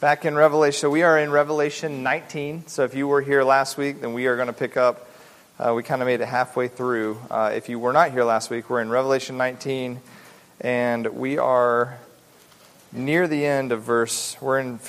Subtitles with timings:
[0.00, 2.68] Back in Revelation, so we are in Revelation 19.
[2.68, 5.06] So if you were here last week, then we are going to pick up.
[5.58, 7.18] Uh, we kind of made it halfway through.
[7.30, 10.00] Uh, if you were not here last week, we're in Revelation 19,
[10.62, 11.98] and we are
[12.92, 14.38] near the end of verse.
[14.40, 14.80] We're in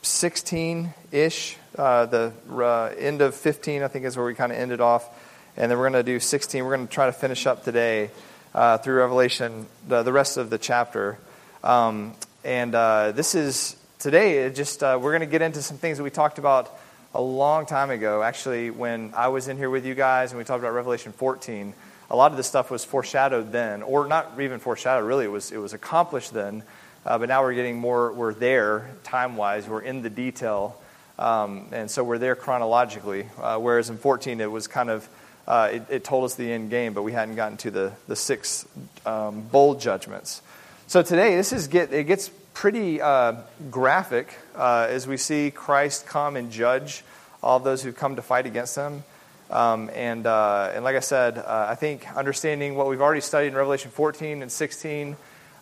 [0.00, 1.58] 16 ish.
[1.76, 5.06] Uh, the uh, end of 15, I think, is where we kind of ended off.
[5.58, 6.64] And then we're going to do 16.
[6.64, 8.10] We're going to try to finish up today
[8.54, 11.18] uh, through Revelation, the, the rest of the chapter.
[11.62, 15.96] Um, and uh, this is today, just uh, we're going to get into some things
[15.96, 16.78] that we talked about
[17.14, 18.22] a long time ago.
[18.22, 21.72] Actually, when I was in here with you guys and we talked about Revelation 14,
[22.10, 25.06] a lot of this stuff was foreshadowed then, or not even foreshadowed.
[25.06, 26.64] Really, it was it was accomplished then.
[27.06, 28.12] Uh, but now we're getting more.
[28.12, 29.66] We're there time wise.
[29.66, 30.78] We're in the detail,
[31.18, 33.26] um, and so we're there chronologically.
[33.40, 35.08] Uh, whereas in 14, it was kind of
[35.48, 38.16] uh, it, it, told us the end game, but we hadn't gotten to the the
[38.16, 38.66] six
[39.06, 40.42] um, bowl judgments.
[40.88, 43.34] So today, this is get it gets pretty uh,
[43.70, 47.02] graphic uh, as we see Christ come and judge
[47.42, 49.02] all those who come to fight against him.
[49.50, 53.48] Um, and, uh, and like I said, uh, I think understanding what we've already studied
[53.48, 55.16] in Revelation 14 and 16,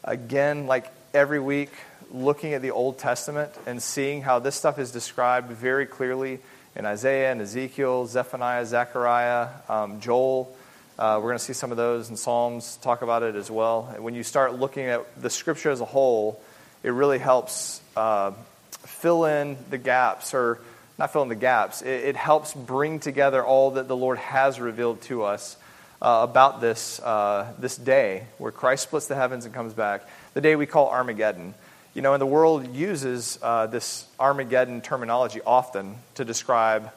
[0.05, 1.70] again, like every week,
[2.12, 6.41] looking at the Old Testament and seeing how this stuff is described very clearly
[6.77, 10.55] in Isaiah and Ezekiel, Zephaniah, Zechariah, um, Joel.
[10.98, 13.94] Uh, we're going to see some of those in Psalms, talk about it as well.
[13.98, 16.41] When you start looking at the scripture as a whole,
[16.83, 18.33] it really helps uh,
[18.70, 20.58] fill in the gaps, or
[20.98, 24.61] not fill in the gaps, it, it, helps bring together all that the Lord has
[24.61, 25.56] revealed to us
[26.00, 30.03] uh, about this, uh, this day where Christ splits the heavens and comes back,
[30.34, 31.55] the day we call Armageddon.
[31.94, 36.91] You know, and the world uses uh, this Armageddon terminology often to describe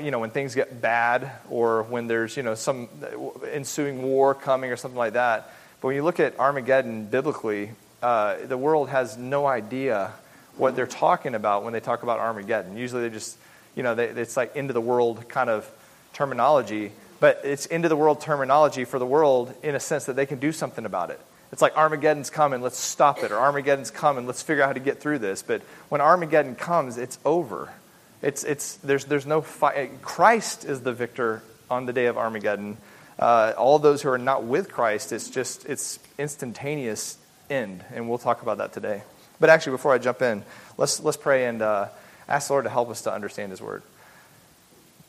[0.00, 2.88] you know, when things get bad or when there's, you know, some
[3.52, 5.52] ensuing war coming or something like that.
[5.80, 7.70] But when you look at Armageddon biblically,
[8.04, 10.12] uh, the world has no idea
[10.58, 12.76] what they're talking about when they talk about Armageddon.
[12.76, 13.38] Usually they just,
[13.74, 15.66] you know, they, it's like into the world kind of
[16.12, 20.26] terminology, but it's into the world terminology for the world in a sense that they
[20.26, 21.20] can do something about it.
[21.50, 24.80] It's like Armageddon's coming, let's stop it, or Armageddon's coming, let's figure out how to
[24.80, 25.42] get through this.
[25.42, 27.72] But when Armageddon comes, it's over.
[28.20, 30.02] It's, it's, there's, there's no fight.
[30.02, 32.76] Christ is the victor on the day of Armageddon.
[33.18, 37.16] Uh, all those who are not with Christ, it's just, it's instantaneous
[37.50, 39.02] end, and we'll talk about that today.
[39.40, 40.42] But actually, before I jump in,
[40.76, 41.88] let's, let's pray and uh,
[42.28, 43.82] ask the Lord to help us to understand His Word.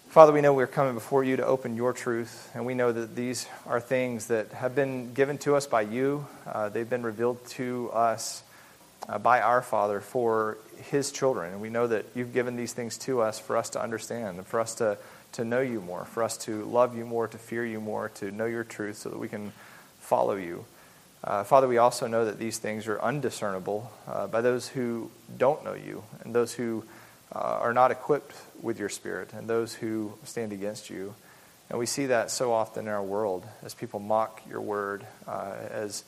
[0.09, 3.15] Father, we know we're coming before you to open your truth, and we know that
[3.15, 6.25] these are things that have been given to us by you.
[6.47, 8.41] Uh, they've been revealed to us
[9.09, 10.57] uh, by our Father for
[10.89, 11.51] His children.
[11.51, 14.47] And we know that you've given these things to us for us to understand and
[14.47, 14.97] for us to,
[15.33, 18.31] to know you more, for us to love you more, to fear you more, to
[18.31, 19.51] know your truth so that we can
[19.99, 20.63] follow you.
[21.25, 25.09] Uh, Father, we also know that these things are undiscernible uh, by those who
[25.39, 26.85] don't know you and those who
[27.33, 31.15] uh, are not equipped with your Spirit and those who stand against you.
[31.67, 35.55] And we see that so often in our world as people mock your word, uh,
[35.71, 36.03] as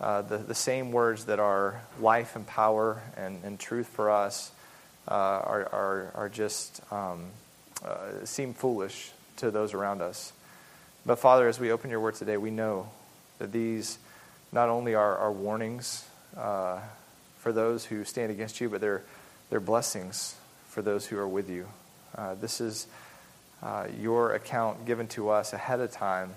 [0.00, 4.50] uh, the, the same words that are life and power and, and truth for us
[5.06, 7.26] uh, are, are, are just um,
[8.24, 10.32] seem foolish to those around us.
[11.06, 12.88] But Father, as we open your word today, we know
[13.38, 13.98] that these
[14.56, 16.80] not only are, are warnings uh,
[17.36, 19.02] for those who stand against you, but they're,
[19.50, 20.34] they're blessings
[20.70, 21.68] for those who are with you.
[22.16, 22.86] Uh, this is
[23.62, 26.30] uh, your account given to us ahead of time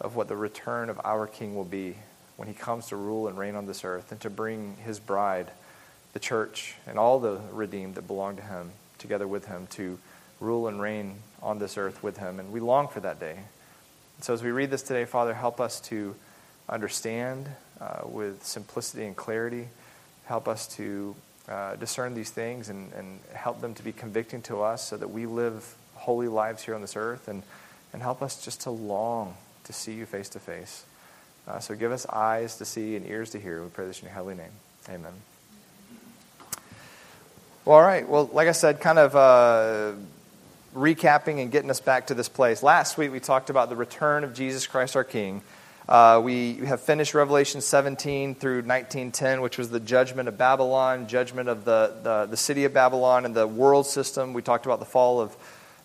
[0.00, 1.94] of what the return of our King will be
[2.38, 5.50] when he comes to rule and reign on this earth and to bring his bride,
[6.14, 9.98] the church, and all the redeemed that belong to him together with him to
[10.40, 12.40] rule and reign on this earth with him.
[12.40, 13.36] And we long for that day.
[14.22, 16.14] So as we read this today, Father, help us to
[16.68, 17.48] understand
[17.80, 19.68] uh, with simplicity and clarity.
[20.26, 21.14] Help us to
[21.48, 25.08] uh, discern these things and, and help them to be convicting to us so that
[25.08, 27.42] we live holy lives here on this earth and,
[27.92, 29.34] and help us just to long
[29.64, 30.84] to see you face to face.
[31.46, 33.62] Uh, so give us eyes to see and ears to hear.
[33.62, 34.52] We pray this in your holy name.
[34.88, 35.12] Amen.
[37.64, 38.08] Well, all right.
[38.08, 39.92] Well, like I said, kind of uh,
[40.74, 42.62] recapping and getting us back to this place.
[42.62, 45.42] Last week we talked about the return of Jesus Christ our King.
[45.92, 51.50] Uh, we have finished Revelation 17 through 1910, which was the judgment of Babylon, judgment
[51.50, 54.32] of the, the, the city of Babylon and the world system.
[54.32, 55.36] We talked about the fall of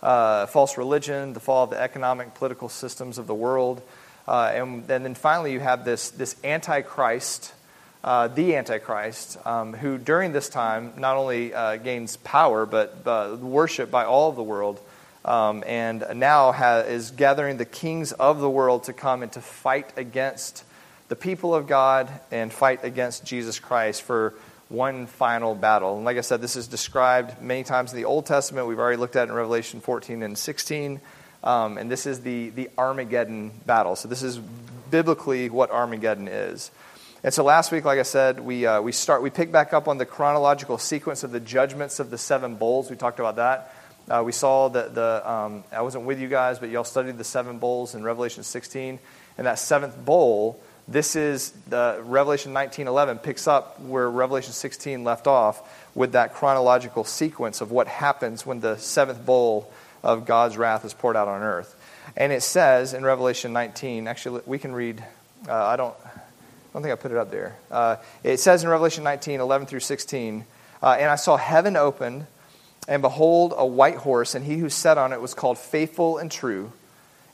[0.02, 3.82] uh, false religion, the fall of the economic, political systems of the world.
[4.26, 7.54] Uh, and, and, then finally, you have this, this Antichrist,
[8.02, 13.92] uh, the Antichrist, um, who during this time not only uh, gains power, but worship
[13.92, 14.80] by all of the world
[15.28, 19.42] um, and now ha- is gathering the kings of the world to come and to
[19.42, 20.64] fight against
[21.10, 24.34] the people of God and fight against Jesus Christ for
[24.70, 25.96] one final battle.
[25.96, 28.68] And like I said, this is described many times in the Old Testament.
[28.68, 31.00] We've already looked at it in Revelation 14 and 16.
[31.44, 33.96] Um, and this is the, the Armageddon battle.
[33.96, 34.38] So this is
[34.90, 36.72] biblically what Armageddon is.
[37.24, 39.88] And so last week, like I said, we, uh, we, start, we pick back up
[39.88, 42.90] on the chronological sequence of the judgments of the seven bowls.
[42.90, 43.74] We talked about that.
[44.10, 47.24] Uh, we saw that the, um, I wasn't with you guys, but y'all studied the
[47.24, 49.00] seven bowls in Revelation 16.
[49.38, 55.28] And that seventh bowl, this is the Revelation 19:11 picks up where Revelation 16 left
[55.28, 55.62] off
[55.94, 59.72] with that chronological sequence of what happens when the seventh bowl
[60.04, 61.76] of God's wrath is poured out on earth.
[62.16, 65.04] And it says in Revelation 19, actually, we can read,
[65.48, 66.10] uh, I don't, I
[66.74, 67.58] don't think I put it up there.
[67.70, 70.46] Uh, it says in Revelation 19, 11 through 16,
[70.82, 72.26] uh, and I saw heaven opened,
[72.88, 76.32] and behold, a white horse, and he who sat on it was called Faithful and
[76.32, 76.72] True.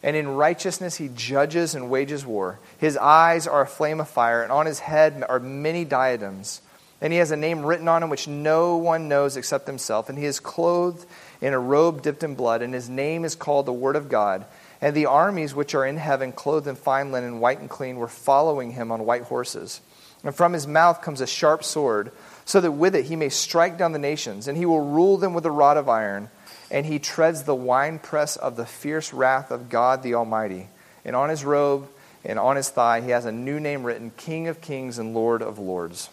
[0.01, 2.59] And in righteousness he judges and wages war.
[2.77, 6.61] His eyes are a flame of fire, and on his head are many diadems.
[6.99, 10.09] And he has a name written on him which no one knows except himself.
[10.09, 11.05] And he is clothed
[11.41, 14.45] in a robe dipped in blood, and his name is called the Word of God.
[14.81, 18.07] And the armies which are in heaven, clothed in fine linen, white and clean, were
[18.07, 19.81] following him on white horses.
[20.23, 22.11] And from his mouth comes a sharp sword,
[22.45, 25.33] so that with it he may strike down the nations, and he will rule them
[25.33, 26.29] with a rod of iron.
[26.71, 30.67] And he treads the winepress of the fierce wrath of God the Almighty.
[31.05, 31.87] And on his robe
[32.25, 35.43] and on his thigh he has a new name written King of Kings and Lord
[35.43, 36.09] of Lords.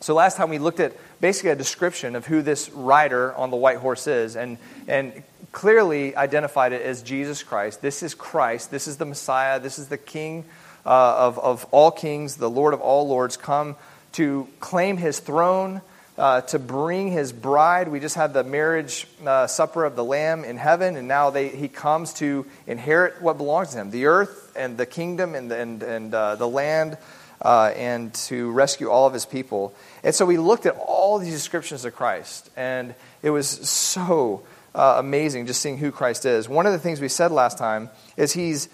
[0.00, 3.56] So last time we looked at basically a description of who this rider on the
[3.56, 4.58] white horse is and,
[4.88, 5.22] and
[5.52, 7.80] clearly identified it as Jesus Christ.
[7.80, 8.70] This is Christ.
[8.70, 9.60] This is the Messiah.
[9.60, 10.44] This is the King
[10.84, 13.76] uh, of, of all kings, the Lord of all lords, come
[14.14, 15.80] to claim his throne,
[16.16, 17.88] uh, to bring his bride.
[17.88, 21.48] We just had the marriage uh, supper of the Lamb in heaven, and now they,
[21.48, 25.82] he comes to inherit what belongs to him the earth and the kingdom and, and,
[25.82, 26.96] and uh, the land
[27.42, 29.74] uh, and to rescue all of his people.
[30.02, 34.44] And so we looked at all these descriptions of Christ, and it was so
[34.74, 36.48] uh, amazing just seeing who Christ is.
[36.48, 38.68] One of the things we said last time is he's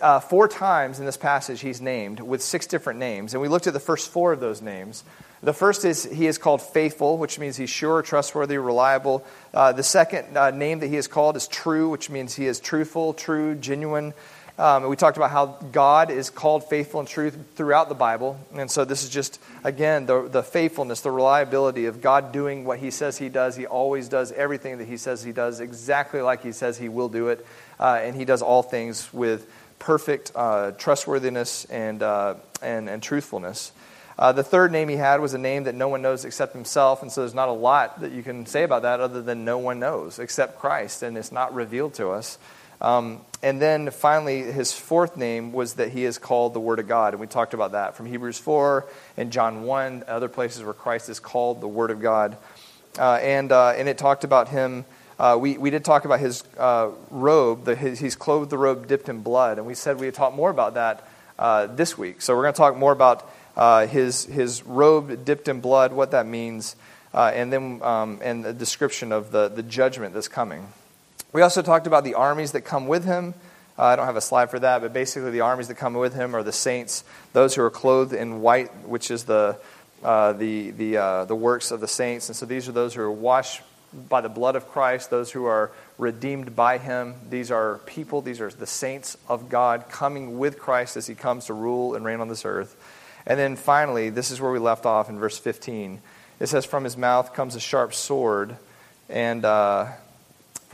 [0.00, 3.66] uh, four times in this passage he's named with six different names, and we looked
[3.66, 5.04] at the first four of those names.
[5.42, 9.26] The first is he is called faithful, which means he's sure, trustworthy, reliable.
[9.52, 12.60] Uh, the second uh, name that he is called is true, which means he is
[12.60, 14.14] truthful, true, genuine.
[14.56, 18.38] Um, we talked about how God is called faithful and truth throughout the Bible.
[18.54, 22.78] And so this is just, again, the, the faithfulness, the reliability of God doing what
[22.78, 23.56] he says he does.
[23.56, 27.08] He always does everything that he says he does exactly like he says he will
[27.08, 27.44] do it.
[27.80, 33.72] Uh, and he does all things with perfect uh, trustworthiness and, uh, and, and truthfulness.
[34.18, 37.02] Uh, the third name he had was a name that no one knows except himself,
[37.02, 39.58] and so there's not a lot that you can say about that other than no
[39.58, 42.38] one knows except Christ, and it's not revealed to us.
[42.80, 46.88] Um, and then finally, his fourth name was that he is called the Word of
[46.88, 47.14] God.
[47.14, 48.86] And we talked about that from Hebrews 4
[49.16, 52.36] and John 1, other places where Christ is called the Word of God.
[52.98, 54.84] Uh, and, uh, and it talked about him.
[55.18, 57.64] Uh, we, we did talk about his uh, robe.
[57.64, 59.58] The, his, he's clothed the robe dipped in blood.
[59.58, 61.08] And we said we would talk more about that
[61.38, 62.22] uh, this week.
[62.22, 66.10] So we're going to talk more about uh, his, his robe dipped in blood, what
[66.10, 66.76] that means,
[67.12, 70.66] and then um, and the description of the, the judgment that's coming.
[71.32, 73.34] We also talked about the armies that come with him.
[73.76, 76.14] Uh, I don't have a slide for that, but basically, the armies that come with
[76.14, 77.02] him are the saints,
[77.32, 79.58] those who are clothed in white, which is the,
[80.04, 82.28] uh, the, the, uh, the works of the saints.
[82.28, 83.62] And so these are those who are washed
[84.08, 87.14] by the blood of Christ, those who are redeemed by him.
[87.30, 91.46] These are people, these are the saints of God coming with Christ as he comes
[91.46, 92.76] to rule and reign on this earth.
[93.26, 96.00] And then finally, this is where we left off in verse 15.
[96.40, 98.56] It says, From his mouth comes a sharp sword,
[99.08, 99.44] and.
[99.44, 99.86] Uh,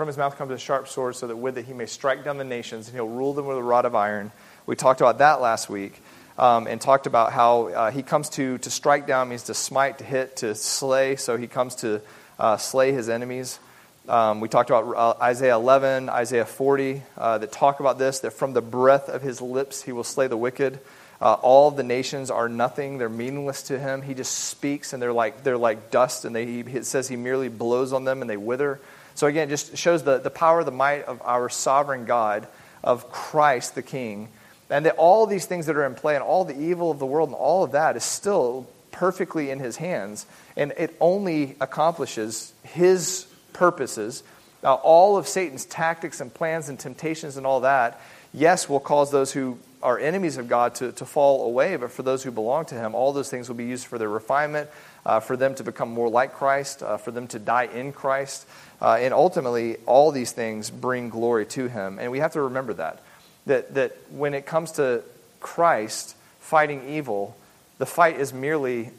[0.00, 2.38] from his mouth comes a sharp sword, so that with it he may strike down
[2.38, 4.32] the nations, and he'll rule them with a rod of iron.
[4.64, 6.00] We talked about that last week,
[6.38, 9.98] um, and talked about how uh, he comes to to strike down means to smite,
[9.98, 11.16] to hit, to slay.
[11.16, 12.00] So he comes to
[12.40, 13.60] uh, slay his enemies.
[14.08, 18.20] Um, we talked about uh, Isaiah 11, Isaiah 40, uh, that talk about this.
[18.20, 20.80] That from the breath of his lips he will slay the wicked.
[21.20, 24.00] Uh, all the nations are nothing; they're meaningless to him.
[24.00, 27.16] He just speaks, and they're like they're like dust, and they, he, it says he
[27.16, 28.80] merely blows on them, and they wither.
[29.14, 32.48] So again, it just shows the, the power, the might of our sovereign God,
[32.82, 34.28] of Christ the King.
[34.70, 37.06] And that all these things that are in play and all the evil of the
[37.06, 38.68] world and all of that is still
[39.00, 40.26] perfectly in his hands.
[40.58, 44.22] And it only accomplishes his purposes.
[44.62, 47.98] Now, all of Satan's tactics and plans and temptations and all that,
[48.34, 52.02] yes, will cause those who are enemies of God to, to fall away, but for
[52.02, 54.68] those who belong to him, all those things will be used for their refinement,
[55.06, 58.46] uh, for them to become more like Christ, uh, for them to die in Christ.
[58.82, 61.98] Uh, and ultimately, all these things bring glory to him.
[61.98, 63.00] And we have to remember that.
[63.46, 65.02] That, that when it comes to
[65.40, 67.34] Christ fighting evil,
[67.80, 68.90] the fight is merely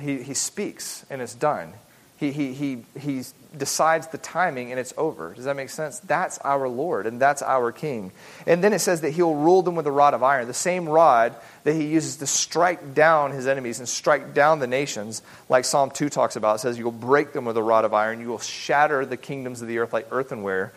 [0.00, 1.74] he, he speaks and it's done.
[2.16, 3.22] He, he, he, he
[3.54, 5.34] decides the timing and it's over.
[5.34, 5.98] Does that make sense?
[5.98, 8.12] That's our Lord and that's our King.
[8.46, 10.88] And then it says that he'll rule them with a rod of iron, the same
[10.88, 15.20] rod that he uses to strike down his enemies and strike down the nations,
[15.50, 16.56] like Psalm 2 talks about.
[16.56, 19.60] It says, You'll break them with a rod of iron, you will shatter the kingdoms
[19.60, 20.72] of the earth like earthenware.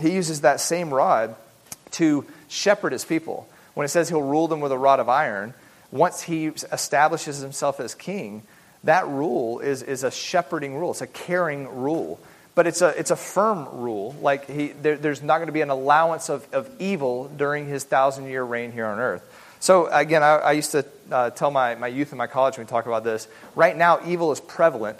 [0.00, 1.36] He uses that same rod
[1.92, 3.48] to shepherd his people.
[3.74, 5.54] When it says he'll rule them with a rod of iron,
[5.94, 8.42] once he establishes himself as king,
[8.82, 10.90] that rule is, is a shepherding rule.
[10.90, 12.18] It's a caring rule.
[12.56, 14.14] But it's a, it's a firm rule.
[14.20, 17.84] Like he, there, there's not going to be an allowance of, of evil during his
[17.84, 19.22] thousand year reign here on earth.
[19.60, 22.66] So, again, I, I used to uh, tell my, my youth in my college when
[22.66, 23.28] we talk about this.
[23.54, 24.98] Right now, evil is prevalent.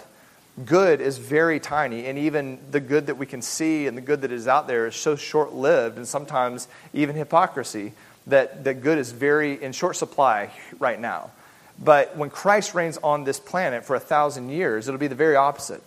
[0.65, 4.21] Good is very tiny, and even the good that we can see and the good
[4.21, 7.91] that is out there is so short lived, and sometimes even hypocrisy,
[8.27, 11.31] that, that good is very in short supply right now.
[11.77, 15.35] But when Christ reigns on this planet for a thousand years, it'll be the very
[15.35, 15.83] opposite.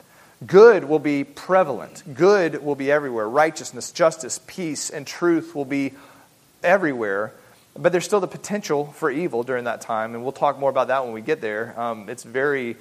[0.46, 3.28] Good will be prevalent, good will be everywhere.
[3.28, 5.94] Righteousness, justice, peace, and truth will be
[6.62, 7.32] everywhere.
[7.76, 10.88] But there's still the potential for evil during that time, and we'll talk more about
[10.88, 11.78] that when we get there.
[11.78, 12.76] Um, it's very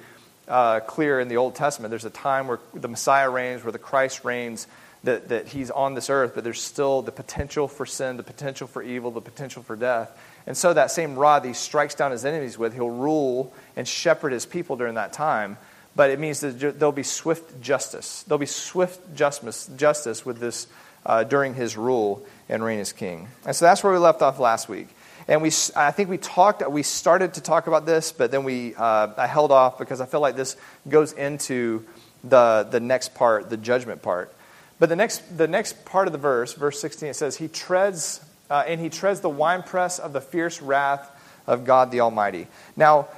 [0.46, 1.90] uh, clear in the Old Testament.
[1.90, 4.66] There's a time where the Messiah reigns, where the Christ reigns,
[5.04, 8.66] that, that he's on this earth, but there's still the potential for sin, the potential
[8.66, 10.10] for evil, the potential for death.
[10.46, 13.86] And so that same rod that he strikes down his enemies with, he'll rule and
[13.86, 15.58] shepherd his people during that time.
[15.94, 18.22] But it means that there'll be swift justice.
[18.24, 20.66] There'll be swift justice, justice with this
[21.04, 23.28] uh, during his rule and reign as king.
[23.44, 24.88] And so that's where we left off last week.
[25.26, 28.74] And we, I think we talked, we started to talk about this, but then we,
[28.74, 30.56] uh, I held off because I feel like this
[30.88, 31.84] goes into
[32.24, 34.32] the, the next part, the judgment part.
[34.78, 38.20] But the next, the next part of the verse, verse 16, it says, He treads
[38.50, 41.10] uh, and he treads the winepress of the fierce wrath
[41.46, 42.46] of God the Almighty.
[42.76, 43.08] Now,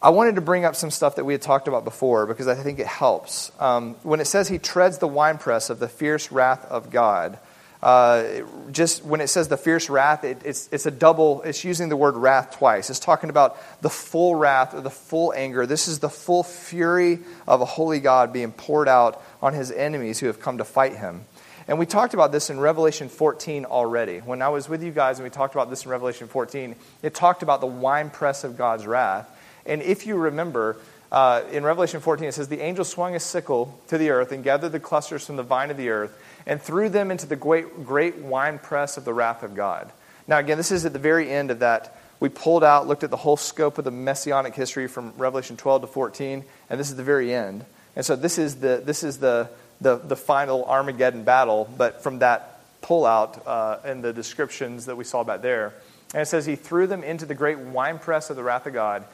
[0.00, 2.54] I wanted to bring up some stuff that we had talked about before because I
[2.54, 3.52] think it helps.
[3.60, 7.38] Um, when it says he treads the winepress of the fierce wrath of God,
[7.82, 11.88] uh, just when it says the fierce wrath, it, it's, it's a double, it's using
[11.88, 12.90] the word wrath twice.
[12.90, 15.66] It's talking about the full wrath or the full anger.
[15.66, 20.20] This is the full fury of a holy God being poured out on his enemies
[20.20, 21.24] who have come to fight him.
[21.66, 24.18] And we talked about this in Revelation 14 already.
[24.18, 27.14] When I was with you guys and we talked about this in Revelation 14, it
[27.14, 29.28] talked about the winepress of God's wrath.
[29.66, 30.76] And if you remember,
[31.10, 34.42] uh, in Revelation 14, it says, The angel swung his sickle to the earth and
[34.42, 37.84] gathered the clusters from the vine of the earth and threw them into the great,
[37.84, 39.90] great winepress of the wrath of God.
[40.26, 41.96] Now, again, this is at the very end of that.
[42.20, 45.82] We pulled out, looked at the whole scope of the messianic history from Revelation 12
[45.82, 47.64] to 14, and this is the very end.
[47.96, 52.20] And so this is the, this is the, the, the final Armageddon battle, but from
[52.20, 55.74] that pullout uh, in the descriptions that we saw back there.
[56.12, 59.04] And it says, He threw them into the great winepress of the wrath of God.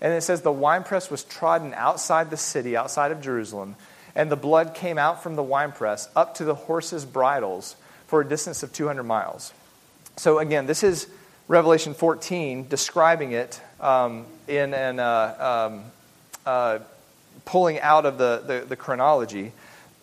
[0.00, 3.76] And it says, The winepress was trodden outside the city, outside of Jerusalem,
[4.16, 7.76] and the blood came out from the winepress up to the horses' bridles
[8.08, 9.52] for a distance of 200 miles.
[10.16, 11.06] So, again, this is
[11.46, 15.84] Revelation 14 describing it um, in an uh, um,
[16.46, 16.78] uh,
[17.44, 19.52] pulling out of the, the, the chronology.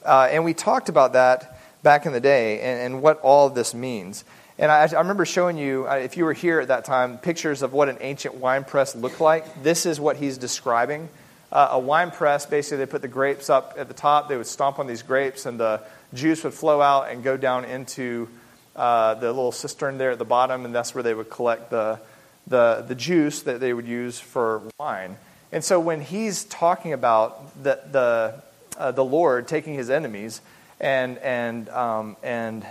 [0.06, 3.74] Uh, and we talked about that back in the day and, and what all this
[3.74, 4.24] means.
[4.60, 7.64] And I, I remember showing you, uh, if you were here at that time, pictures
[7.64, 9.64] of what an ancient wine press looked like.
[9.64, 11.10] This is what he's describing.
[11.54, 14.48] Uh, a wine press, basically, they put the grapes up at the top, they would
[14.48, 15.80] stomp on these grapes, and the
[16.14, 18.28] juice would flow out and go down into
[18.76, 22.00] uh, the little cistern there at the bottom, and that's where they would collect the,
[22.48, 25.16] the, the juice that they would use for wine.
[25.52, 28.42] And so when he's talking about the, the
[28.78, 30.42] uh, the Lord taking his enemies,
[30.80, 32.66] and, and, um, and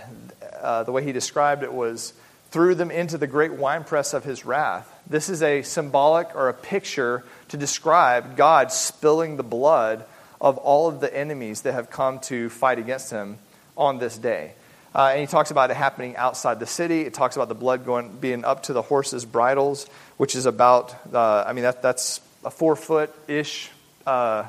[0.61, 2.13] uh, the way he described it was
[2.51, 4.89] threw them into the great winepress of his wrath.
[5.09, 10.05] This is a symbolic or a picture to describe God spilling the blood
[10.41, 13.37] of all of the enemies that have come to fight against him
[13.77, 14.53] on this day.
[14.95, 17.01] Uh, and he talks about it happening outside the city.
[17.01, 19.85] It talks about the blood going being up to the horses' bridles,
[20.17, 23.69] which is about, uh, I mean, that, that's a four foot ish
[24.07, 24.47] uh,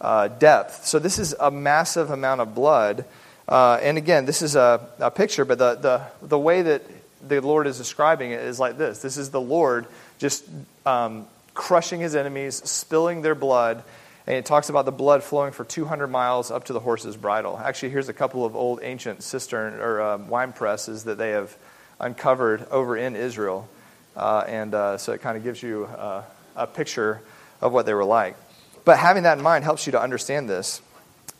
[0.00, 0.86] uh, depth.
[0.86, 3.04] So this is a massive amount of blood.
[3.48, 6.82] Uh, and again, this is a, a picture, but the, the, the way that
[7.20, 9.86] the Lord is describing it is like this this is the Lord
[10.18, 10.44] just
[10.86, 13.82] um, crushing his enemies, spilling their blood.
[14.26, 17.58] And it talks about the blood flowing for 200 miles up to the horse's bridle.
[17.62, 21.54] Actually, here's a couple of old ancient cistern or um, wine presses that they have
[22.00, 23.68] uncovered over in Israel.
[24.16, 26.22] Uh, and uh, so it kind of gives you uh,
[26.56, 27.20] a picture
[27.60, 28.36] of what they were like.
[28.84, 30.80] But having that in mind helps you to understand this.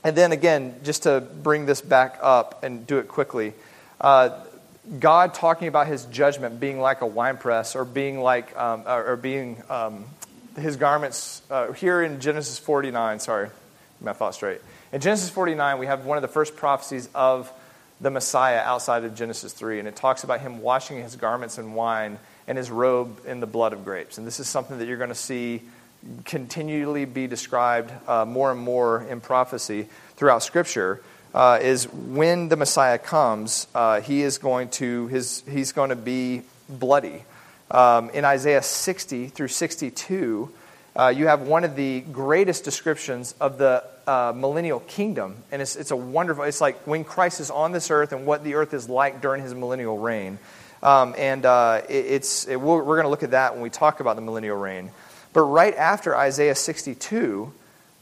[0.02, 3.54] And then again, just to bring this back up and do it quickly,
[4.00, 4.40] uh,
[4.98, 9.62] God talking about his judgment being like a winepress or being like, um, or being
[9.70, 10.04] um,
[10.56, 13.48] his garments, uh, here in Genesis 49, sorry,
[14.00, 14.60] my thought straight.
[14.92, 17.50] In Genesis 49, we have one of the first prophecies of
[18.00, 21.72] the Messiah outside of Genesis 3, and it talks about him washing his garments in
[21.72, 24.18] wine and his robe in the blood of grapes.
[24.18, 25.62] And this is something that you're going to see
[26.24, 31.00] continually be described uh, more and more in prophecy throughout Scripture.
[31.34, 35.96] Uh, is when the Messiah comes, uh, he is going to his he's going to
[35.96, 37.24] be bloody.
[37.72, 40.48] Um, in Isaiah 60 through 62,
[40.96, 45.74] uh, you have one of the greatest descriptions of the uh, millennial kingdom, and it's,
[45.74, 46.44] it's a wonderful.
[46.44, 49.42] It's like when Christ is on this earth and what the earth is like during
[49.42, 50.38] his millennial reign.
[50.84, 53.70] Um, and uh, it, it's it, we're, we're going to look at that when we
[53.70, 54.90] talk about the millennial reign.
[55.32, 57.52] But right after Isaiah 62,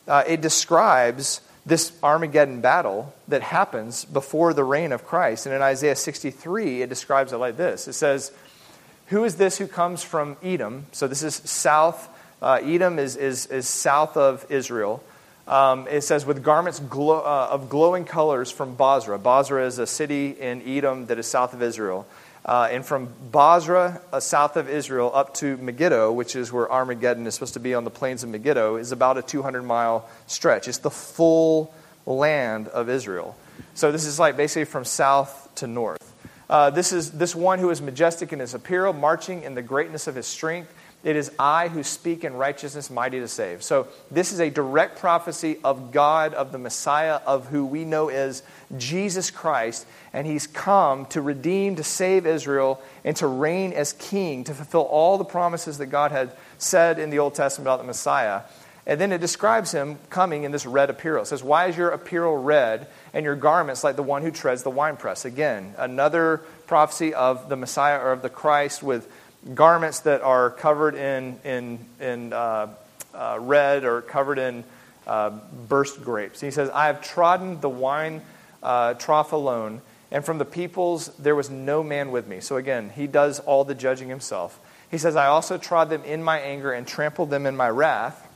[0.06, 5.46] uh, it describes this Armageddon battle that happens before the reign of Christ.
[5.46, 8.32] And in Isaiah 63, it describes it like this it says,
[9.08, 10.86] Who is this who comes from Edom?
[10.92, 12.08] So this is south.
[12.40, 15.02] Uh, Edom is, is, is south of Israel.
[15.46, 19.18] Um, it says, with garments glow, uh, of glowing colors from Bozrah.
[19.18, 22.06] Bozrah is a city in Edom that is south of Israel.
[22.44, 27.26] Uh, and from Bozrah, uh, south of Israel, up to Megiddo, which is where Armageddon
[27.26, 30.66] is supposed to be on the plains of Megiddo, is about a 200 mile stretch.
[30.66, 31.72] It's the full
[32.04, 33.36] land of Israel.
[33.74, 36.12] So this is like basically from south to north.
[36.50, 40.06] Uh, this is this one who is majestic in his apparel, marching in the greatness
[40.06, 40.72] of his strength.
[41.04, 43.64] It is I who speak in righteousness, mighty to save.
[43.64, 48.08] So, this is a direct prophecy of God, of the Messiah, of who we know
[48.08, 48.44] is
[48.76, 49.84] Jesus Christ.
[50.12, 54.82] And he's come to redeem, to save Israel, and to reign as king, to fulfill
[54.82, 58.42] all the promises that God had said in the Old Testament about the Messiah.
[58.86, 61.22] And then it describes him coming in this red apparel.
[61.22, 64.64] It says, Why is your apparel red and your garments like the one who treads
[64.64, 65.24] the winepress?
[65.24, 69.08] Again, another prophecy of the Messiah or of the Christ with
[69.54, 72.68] garments that are covered in, in, in uh,
[73.14, 74.64] uh, red or covered in
[75.06, 75.30] uh,
[75.68, 76.40] burst grapes.
[76.40, 78.22] He says, I have trodden the wine
[78.62, 79.80] uh, trough alone,
[80.10, 82.40] and from the peoples there was no man with me.
[82.40, 84.60] So again, he does all the judging himself.
[84.90, 88.28] He says, I also trod them in my anger and trampled them in my wrath,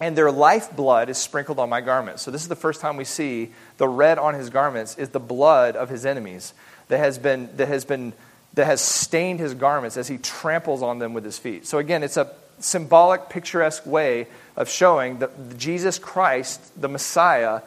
[0.00, 2.22] and their lifeblood is sprinkled on my garments.
[2.22, 5.20] So this is the first time we see the red on his garments is the
[5.20, 6.54] blood of his enemies
[6.88, 8.14] that has been, that has been
[8.54, 11.66] that has stained his garments as he tramples on them with his feet.
[11.66, 17.62] So, again, it's a symbolic, picturesque way of showing that Jesus Christ, the Messiah,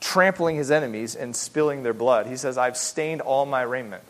[0.00, 2.26] trampling his enemies and spilling their blood.
[2.26, 4.02] He says, I've stained all my raiment.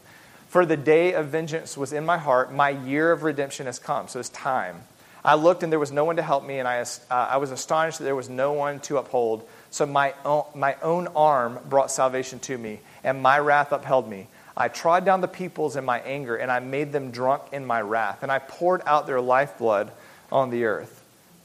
[0.48, 4.08] For the day of vengeance was in my heart, my year of redemption has come.
[4.08, 4.82] So it's time.
[5.24, 7.50] I looked and there was no one to help me, and I, uh, I was
[7.50, 9.46] astonished that there was no one to uphold.
[9.70, 14.26] So my own, my own arm brought salvation to me, and my wrath upheld me.
[14.58, 17.80] I trod down the peoples in my anger, and I made them drunk in my
[17.80, 19.92] wrath, and I poured out their lifeblood
[20.32, 21.00] on the earth.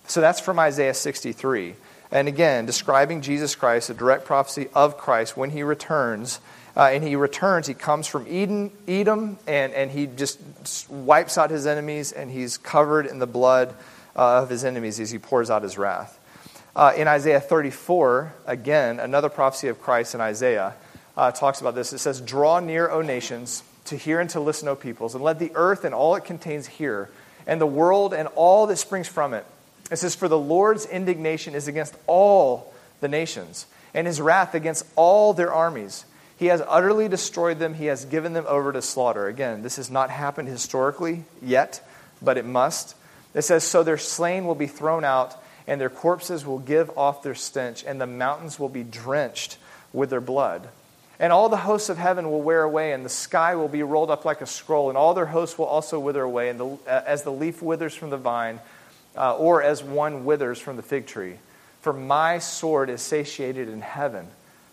[0.08, 1.76] So that's from Isaiah 63.
[2.12, 6.40] And again, describing Jesus Christ, a direct prophecy of Christ when he returns.
[6.76, 10.40] Uh, and he returns, he comes from Eden, Edom, and, and he just
[10.90, 13.76] wipes out his enemies, and he's covered in the blood
[14.16, 16.20] uh, of his enemies as he pours out his wrath.
[16.76, 20.74] Uh, in Isaiah 34, again, another prophecy of Christ in Isaiah,
[21.16, 21.94] uh, talks about this.
[21.94, 25.40] It says, Draw near, O nations, to hear and to listen, O peoples, and let
[25.40, 27.10] the earth and all it contains hear,
[27.46, 29.46] and the world and all that springs from it.
[29.92, 34.86] It says, For the Lord's indignation is against all the nations, and his wrath against
[34.96, 36.06] all their armies.
[36.38, 39.28] He has utterly destroyed them, he has given them over to slaughter.
[39.28, 41.88] Again, this has not happened historically yet,
[42.22, 42.96] but it must.
[43.34, 45.36] It says, So their slain will be thrown out,
[45.68, 49.58] and their corpses will give off their stench, and the mountains will be drenched
[49.92, 50.70] with their blood.
[51.24, 54.12] And all the hosts of heaven will wear away, and the sky will be rolled
[54.12, 57.02] up like a scroll, and all their hosts will also wither away, and the, uh,
[57.06, 58.60] as the leaf withers from the vine,
[59.16, 61.36] uh, or as one withers from the fig tree.
[61.80, 64.28] For my sword is satiated in heaven.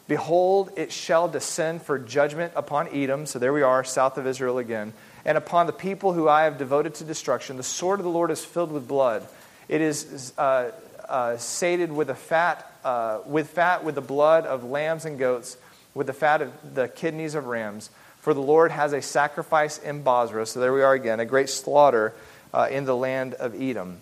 [0.09, 3.27] Behold, it shall descend for judgment upon Edom.
[3.27, 4.93] So there we are, south of Israel again.
[5.25, 7.59] And upon the people who I have devoted to destruction.
[7.59, 9.25] The sword of the Lord is filled with blood.
[9.69, 10.73] It is uh,
[11.09, 15.57] uh, sated with, a fat, uh, with fat with the blood of lambs and goats
[15.95, 17.91] with the fat of the kidneys of rams.
[18.21, 20.47] For the Lord has a sacrifice in Bozrah.
[20.47, 22.15] So there we are again, a great slaughter
[22.53, 24.01] uh, in the land of Edom.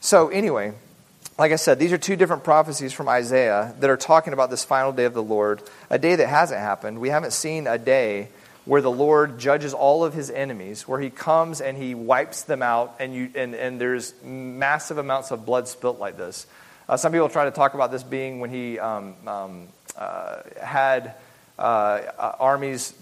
[0.00, 0.74] So, anyway,
[1.38, 4.64] like I said, these are two different prophecies from Isaiah that are talking about this
[4.64, 7.00] final day of the Lord, a day that hasn't happened.
[7.00, 8.28] We haven't seen a day
[8.64, 12.62] where the Lord judges all of his enemies, where he comes and he wipes them
[12.62, 16.46] out, and, you, and, and there's massive amounts of blood spilt like this.
[16.88, 21.14] Uh, some people try to talk about this being when he um, um, uh, had
[21.58, 22.94] armies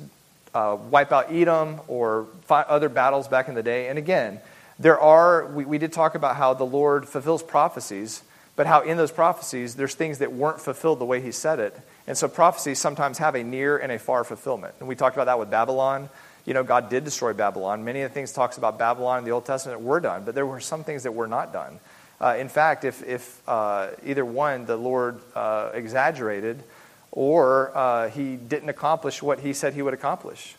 [0.55, 3.89] uh, wipe out Edom or other battles back in the day.
[3.89, 4.41] And again,
[4.79, 8.23] There are, we, we did talk about how the Lord fulfills prophecies,
[8.57, 11.79] but how in those prophecies there's things that weren't fulfilled the way He said it.
[12.07, 14.75] And so prophecies sometimes have a near and a far fulfillment.
[14.79, 16.09] And we talked about that with Babylon.
[16.45, 17.85] You know, God did destroy Babylon.
[17.85, 20.47] Many of the things talks about Babylon in the Old Testament were done, but there
[20.47, 21.81] were some things that were not done.
[22.21, 26.63] Uh, in fact, if, if uh, either one, the Lord uh, exaggerated,
[27.17, 30.55] or uh, he didn't accomplish what he said he would accomplish,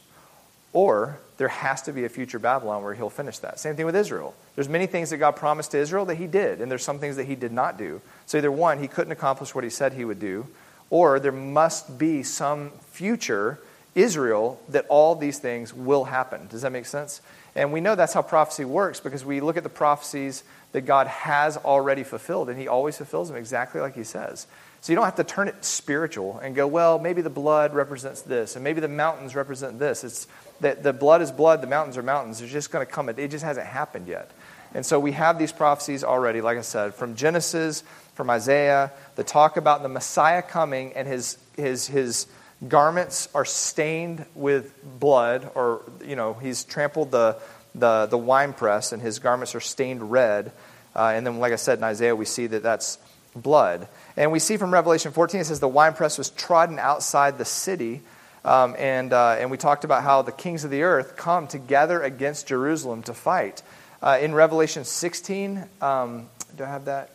[0.73, 3.59] or there has to be a future Babylon where he'll finish that.
[3.59, 4.33] Same thing with Israel.
[4.55, 7.15] There's many things that God promised to Israel that he did, and there's some things
[7.17, 8.01] that he did not do.
[8.25, 10.47] So either one, he couldn't accomplish what he said he would do,
[10.89, 13.59] or there must be some future
[13.93, 16.47] Israel that all these things will happen.
[16.47, 17.21] Does that make sense?
[17.55, 21.05] And we know that's how prophecy works because we look at the prophecies that God
[21.05, 24.47] has already fulfilled, and He always fulfills them exactly like He says.
[24.87, 28.21] So you don't have to turn it spiritual and go, well, maybe the blood represents
[28.21, 30.05] this, and maybe the mountains represent this.
[30.05, 30.27] It's
[30.61, 32.39] that the blood is blood, the mountains are mountains.
[32.39, 33.09] It's just going to come.
[33.09, 34.31] It just hasn't happened yet.
[34.73, 39.25] And so we have these prophecies already, like I said, from Genesis, from Isaiah, the
[39.25, 42.25] talk about the Messiah coming and his, his, his
[42.65, 47.35] garments are stained with blood, or, you know, he's trampled the,
[47.75, 50.53] the, the winepress and his garments are stained red.
[50.95, 52.99] Uh, and then, like I said in Isaiah, we see that that's
[53.41, 53.87] blood.
[54.15, 58.01] And we see from Revelation 14, it says the winepress was trodden outside the city.
[58.43, 62.01] Um, and, uh, and we talked about how the kings of the earth come together
[62.01, 63.61] against Jerusalem to fight.
[64.01, 67.11] Uh, in Revelation 16, um, do I have that?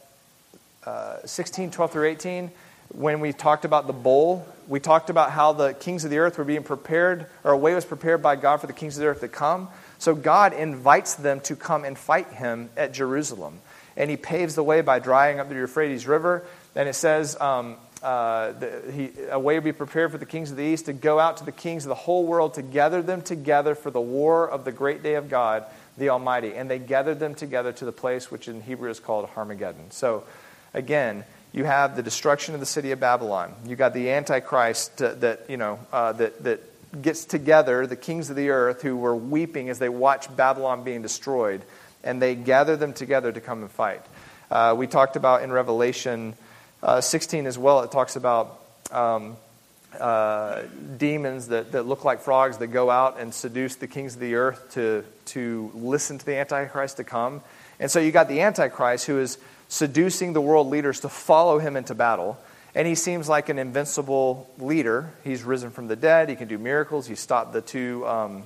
[0.84, 2.50] Uh, 16, 12 through 18,
[2.94, 6.38] when we talked about the bowl, we talked about how the kings of the earth
[6.38, 9.06] were being prepared, or a way was prepared by God for the kings of the
[9.06, 9.68] earth to come.
[9.98, 13.60] So God invites them to come and fight him at Jerusalem.
[13.96, 16.44] And he paves the way by drying up the Euphrates River.
[16.74, 20.56] And it says, um, uh, the, he, a way be prepared for the kings of
[20.56, 23.22] the east to go out to the kings of the whole world to gather them
[23.22, 25.64] together for the war of the great day of God,
[25.96, 26.54] the Almighty.
[26.54, 29.90] And they gathered them together to the place which in Hebrew is called Armageddon.
[29.90, 30.24] So,
[30.74, 33.54] again, you have the destruction of the city of Babylon.
[33.66, 36.60] You got the Antichrist that, that you know uh, that that
[37.00, 41.02] gets together the kings of the earth who were weeping as they watched Babylon being
[41.02, 41.62] destroyed,
[42.04, 44.02] and they gather them together to come and fight.
[44.50, 46.34] Uh, we talked about in Revelation
[46.82, 47.80] uh, 16 as well.
[47.80, 48.60] It talks about.
[48.90, 49.36] Um,
[49.98, 50.62] uh,
[50.96, 54.36] demons that, that look like frogs that go out and seduce the kings of the
[54.36, 57.42] earth to, to listen to the Antichrist to come.
[57.78, 59.38] And so you got the Antichrist who is
[59.68, 62.38] seducing the world leaders to follow him into battle.
[62.74, 65.12] And he seems like an invincible leader.
[65.24, 66.30] He's risen from the dead.
[66.30, 67.06] He can do miracles.
[67.06, 68.44] He stopped the two um,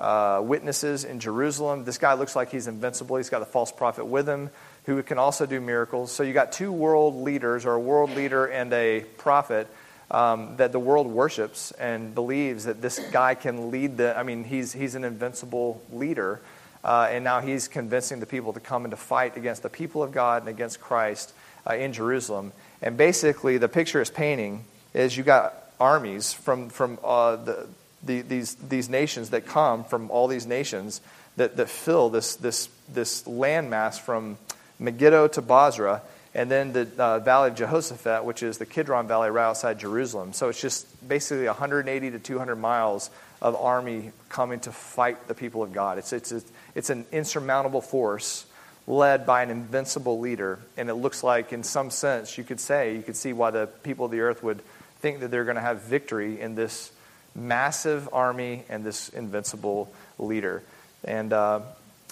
[0.00, 1.84] uh, witnesses in Jerusalem.
[1.84, 3.16] This guy looks like he's invincible.
[3.16, 4.50] He's got the false prophet with him
[4.86, 6.10] who can also do miracles.
[6.10, 9.68] So you got two world leaders, or a world leader and a prophet,
[10.10, 14.18] um, that the world worships and believes that this guy can lead the.
[14.18, 16.40] I mean, he's, he's an invincible leader.
[16.82, 20.02] Uh, and now he's convincing the people to come and to fight against the people
[20.02, 21.32] of God and against Christ
[21.68, 22.52] uh, in Jerusalem.
[22.80, 27.68] And basically, the picture is painting is you got armies from, from uh, the,
[28.04, 31.00] the, these, these nations that come from all these nations
[31.36, 34.38] that, that fill this, this, this landmass from
[34.78, 36.02] Megiddo to Bozrah,
[36.34, 40.32] and then the uh, Valley of Jehoshaphat, which is the Kidron Valley right outside Jerusalem.
[40.32, 43.10] So it's just basically 180 to 200 miles
[43.42, 45.98] of army coming to fight the people of God.
[45.98, 46.32] It's, it's,
[46.74, 48.46] it's an insurmountable force
[48.86, 50.58] led by an invincible leader.
[50.76, 53.66] And it looks like, in some sense, you could say, you could see why the
[53.82, 54.62] people of the earth would
[55.00, 56.92] think that they're going to have victory in this
[57.34, 60.62] massive army and this invincible leader.
[61.04, 61.60] And, uh,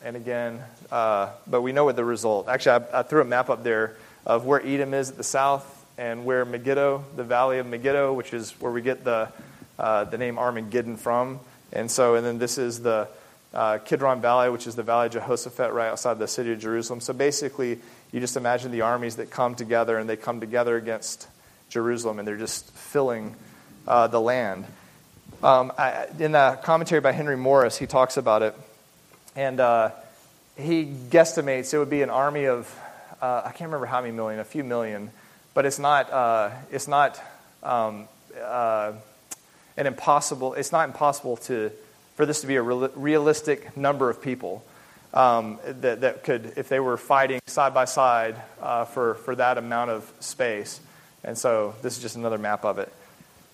[0.05, 2.49] and again, uh, but we know what the result.
[2.49, 5.75] Actually, I, I threw a map up there of where Edom is at the south
[5.97, 9.29] and where Megiddo, the valley of Megiddo, which is where we get the,
[9.79, 11.41] uh, the name Armageddon from.
[11.73, 13.09] And so, and then this is the
[13.53, 17.01] uh, Kidron Valley, which is the Valley of Jehoshaphat right outside the city of Jerusalem.
[17.01, 17.81] So basically,
[18.13, 21.27] you just imagine the armies that come together and they come together against
[21.69, 23.35] Jerusalem and they're just filling
[23.87, 24.65] uh, the land.
[25.43, 28.57] Um, I, in a commentary by Henry Morris, he talks about it.
[29.37, 29.93] And uh,
[30.57, 32.75] he guesstimates it would be an army of,
[33.23, 35.13] uh, I can't remember how many million, a few million,
[35.55, 37.23] but it's not, uh, it's not
[37.63, 38.09] um,
[38.41, 38.93] uh,
[39.77, 41.71] an impossible, it's not impossible to
[42.17, 44.65] for this to be a realistic number of people
[45.15, 49.57] um, that, that could, if they were fighting side by side uh, for, for that
[49.57, 50.81] amount of space.
[51.23, 52.93] And so this is just another map of it.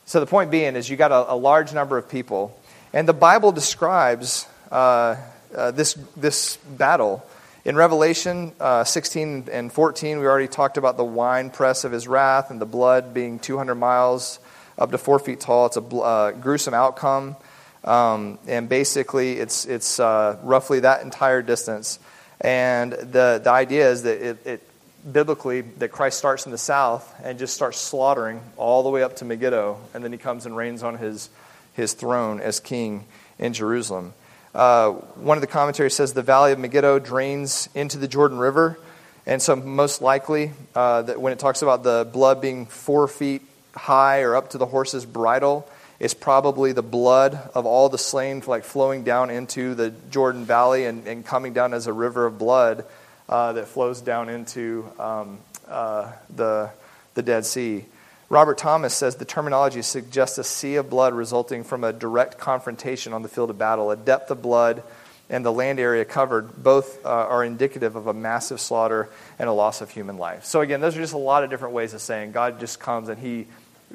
[0.07, 2.57] So the point being is you got a, a large number of people,
[2.93, 5.17] and the Bible describes uh,
[5.55, 7.25] uh, this, this battle.
[7.64, 12.07] In Revelation uh, 16 and 14, we already talked about the wine press of his
[12.07, 14.38] wrath and the blood being 200 miles
[14.77, 15.67] up to four feet tall.
[15.67, 17.37] It's a uh, gruesome outcome.
[17.85, 21.99] Um, and basically, it's, it's uh, roughly that entire distance.
[22.40, 24.69] And the, the idea is that it, it
[25.11, 29.17] biblically that Christ starts in the south and just starts slaughtering all the way up
[29.17, 31.29] to Megiddo, and then he comes and reigns on his,
[31.75, 33.05] his throne as king
[33.38, 34.14] in Jerusalem.
[34.55, 38.79] Uh, one of the commentaries says the valley of Megiddo drains into the Jordan River,
[39.27, 43.43] and so most likely uh, that when it talks about the blood being four feet
[43.75, 48.43] high or up to the horse's bridle, it's probably the blood of all the slain
[48.47, 52.38] like flowing down into the Jordan Valley and, and coming down as a river of
[52.38, 52.85] blood
[53.29, 56.71] uh, that flows down into um, uh, the,
[57.15, 57.85] the Dead Sea.
[58.29, 63.13] Robert Thomas says the terminology suggests a sea of blood resulting from a direct confrontation
[63.13, 63.91] on the field of battle.
[63.91, 64.83] A depth of blood
[65.31, 69.09] and the land area covered both uh, are indicative of a massive slaughter
[69.39, 70.45] and a loss of human life.
[70.45, 73.09] So, again, those are just a lot of different ways of saying God just comes
[73.09, 73.47] and he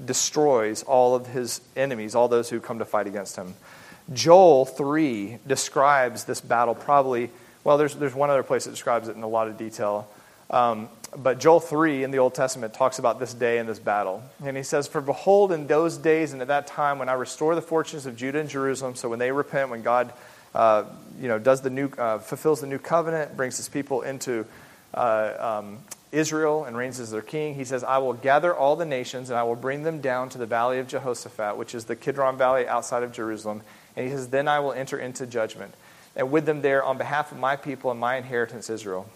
[0.04, 3.54] destroys all of his enemies, all those who come to fight against him.
[4.14, 7.30] Joel 3 describes this battle probably
[7.64, 10.08] well, there's, there's one other place that describes it in a lot of detail.
[10.50, 14.24] Um, but Joel 3 in the Old Testament talks about this day and this battle.
[14.44, 17.56] And he says, For behold, in those days and at that time when I restore
[17.56, 20.14] the fortunes of Judah and Jerusalem, so when they repent, when God
[20.54, 20.86] uh,
[21.20, 24.46] you know, does the new, uh, fulfills the new covenant, brings his people into
[24.94, 25.78] uh, um,
[26.12, 29.38] Israel and reigns as their king, he says, I will gather all the nations and
[29.38, 32.68] I will bring them down to the valley of Jehoshaphat, which is the Kidron Valley
[32.68, 33.62] outside of Jerusalem.
[33.96, 35.74] And he says, Then I will enter into judgment
[36.16, 39.10] and with them there on behalf of my people and my inheritance Israel.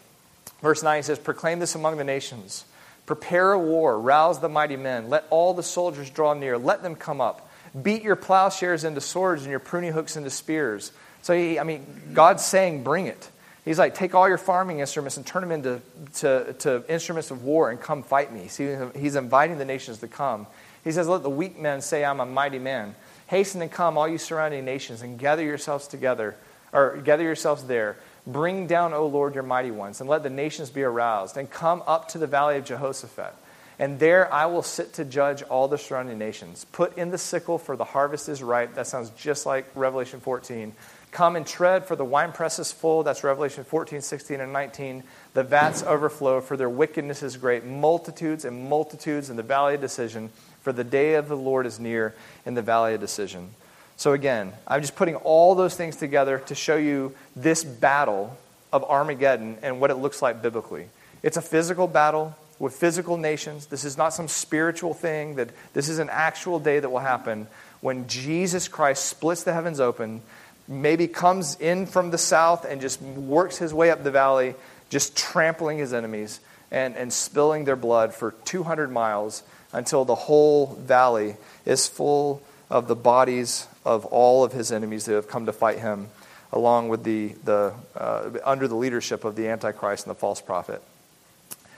[0.62, 2.66] Verse 9 says, Proclaim this among the nations.
[3.06, 6.96] Prepare a war, rouse the mighty men, let all the soldiers draw near, let them
[6.96, 7.50] come up.
[7.80, 10.92] Beat your plowshares into swords and your pruning hooks into spears.
[11.22, 13.30] So, he, I mean, God's saying, bring it.
[13.66, 15.82] He's like, take all your farming instruments and turn them into
[16.16, 18.48] to, to instruments of war and come fight me.
[18.48, 20.48] See, he's inviting the nations to come.
[20.84, 22.96] He says, let the weak men say, I'm a mighty man.
[23.28, 26.36] Hasten and come, all you surrounding nations, and gather yourselves together
[26.74, 27.96] or gather yourselves there.
[28.26, 31.84] Bring down, O Lord, your mighty ones, and let the nations be aroused, and come
[31.88, 33.36] up to the valley of Jehoshaphat.
[33.80, 36.66] And there I will sit to judge all the surrounding nations.
[36.72, 38.76] Put in the sickle, for the harvest is ripe.
[38.76, 40.74] That sounds just like Revelation 14.
[41.12, 43.04] Come and tread, for the winepress is full.
[43.04, 45.04] That's Revelation 14, 16, and 19.
[45.34, 47.66] The vats overflow, for their wickedness is great.
[47.66, 50.30] Multitudes and multitudes in the valley of decision,
[50.62, 53.50] for the day of the Lord is near in the valley of decision.
[53.98, 58.36] So, again, I'm just putting all those things together to show you this battle
[58.72, 60.88] of Armageddon and what it looks like biblically.
[61.22, 63.68] It's a physical battle with physical nations.
[63.68, 67.48] This is not some spiritual thing, that this is an actual day that will happen
[67.82, 70.22] when Jesus Christ splits the heavens open,
[70.68, 74.56] maybe comes in from the south and just works his way up the valley,
[74.90, 76.40] just trampling his enemies
[76.72, 82.88] and, and spilling their blood for 200 miles until the whole valley is full of
[82.88, 86.08] the bodies of all of his enemies that have come to fight him,
[86.52, 90.82] along with the, the uh, under the leadership of the Antichrist and the false prophet.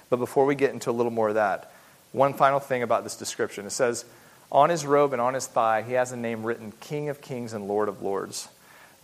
[0.10, 1.71] But before we get into a little more of that,
[2.12, 3.65] one final thing about this description.
[3.65, 4.06] It says,
[4.52, 7.54] On his robe and on his thigh, he has a name written King of Kings
[7.54, 8.48] and Lord of Lords.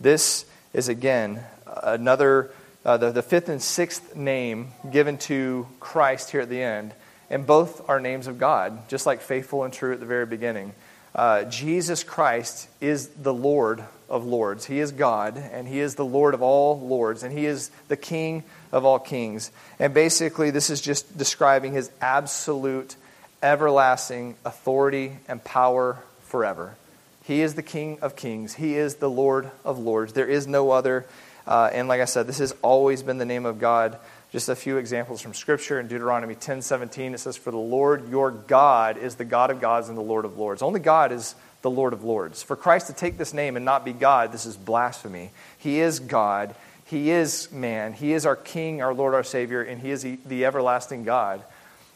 [0.00, 2.50] This is, again, another,
[2.84, 6.94] uh, the, the fifth and sixth name given to Christ here at the end.
[7.28, 10.72] And both are names of God, just like faithful and true at the very beginning.
[11.14, 14.64] Uh, Jesus Christ is the Lord of lords.
[14.64, 17.96] He is God, and He is the Lord of all lords, and He is the
[17.96, 19.50] King of all kings.
[19.78, 22.96] And basically, this is just describing His absolute,
[23.42, 26.76] everlasting authority and power forever.
[27.24, 30.14] He is the King of kings, He is the Lord of lords.
[30.14, 31.06] There is no other.
[31.46, 33.98] Uh, and like I said, this has always been the name of God
[34.32, 35.78] just a few examples from Scripture.
[35.78, 39.60] In Deuteronomy 10 17, it says, For the Lord your God is the God of
[39.60, 40.62] gods and the Lord of lords.
[40.62, 42.42] Only God is the Lord of lords.
[42.42, 45.30] For Christ to take this name and not be God, this is blasphemy.
[45.58, 46.54] He is God.
[46.86, 47.92] He is man.
[47.92, 51.42] He is our King, our Lord, our Savior, and He is the, everlasting God.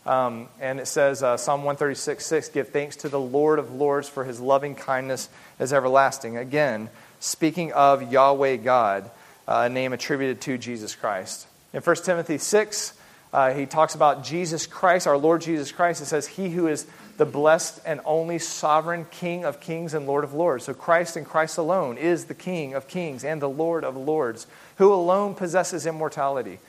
[0.05, 4.09] Um, and it says, uh, Psalm 136 6, Give thanks to the Lord of lords,
[4.09, 6.37] for His loving kindness is everlasting.
[6.37, 9.11] Again, speaking of Yahweh God,
[9.49, 11.47] uh, a name attributed to Jesus Christ.
[11.77, 12.95] In 1 Timothy 6,
[13.35, 16.01] uh, he talks about Jesus Christ, our Lord Jesus Christ.
[16.01, 16.87] It says, He who is
[17.19, 20.65] the blessed and only sovereign King of kings and Lord of lords.
[20.65, 24.47] So Christ and Christ alone is the King of kings and the Lord of lords,
[24.77, 26.61] who alone possesses immortality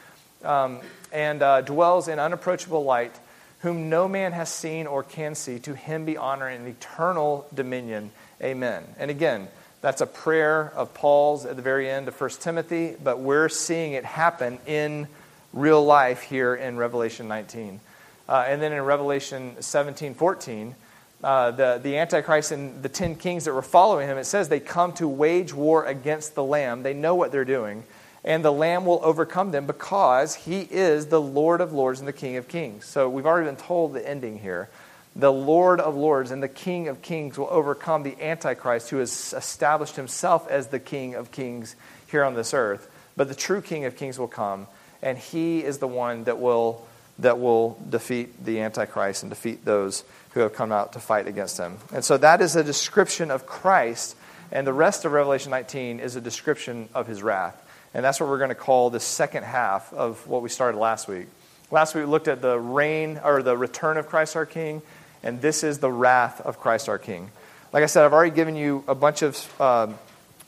[0.44, 0.82] um,
[1.14, 3.18] and uh, dwells in unapproachable light,
[3.60, 5.58] whom no man has seen or can see.
[5.60, 8.12] To him be honor and eternal dominion.
[8.42, 8.84] Amen.
[9.00, 9.48] And again,
[9.82, 13.94] that's a prayer of Paul's at the very end of 1 Timothy, but we're seeing
[13.94, 15.08] it happen in
[15.54, 17.80] real life here in Revelation 19.
[18.28, 20.76] Uh, and then in Revelation 17 14,
[21.24, 24.60] uh, the, the Antichrist and the ten kings that were following him, it says they
[24.60, 26.84] come to wage war against the Lamb.
[26.84, 27.84] They know what they're doing.
[28.24, 32.14] and the Lamb will overcome them because he is the Lord of lords and the
[32.14, 32.86] King of kings.
[32.86, 34.70] So we've already been told the ending here.
[35.18, 39.34] The Lord of lords and the King of kings will overcome the Antichrist who has
[39.34, 41.76] established himself as the King of kings
[42.06, 42.88] here on this earth.
[43.16, 44.68] But the true King of kings will come,
[45.02, 46.86] and he is the one that will,
[47.18, 50.04] that will defeat the Antichrist and defeat those
[50.36, 51.80] who have come out to fight against him.
[51.92, 54.16] And so that is a description of Christ,
[54.52, 57.60] and the rest of Revelation 19 is a description of his wrath.
[57.96, 61.08] And that's what we're going to call the second half of what we started last
[61.08, 61.26] week.
[61.72, 64.84] Last week we looked at the reign or the return of Christ our King,
[65.24, 67.32] and this is the wrath of Christ our King.
[67.74, 69.88] Like I said, I've already given you a bunch of uh,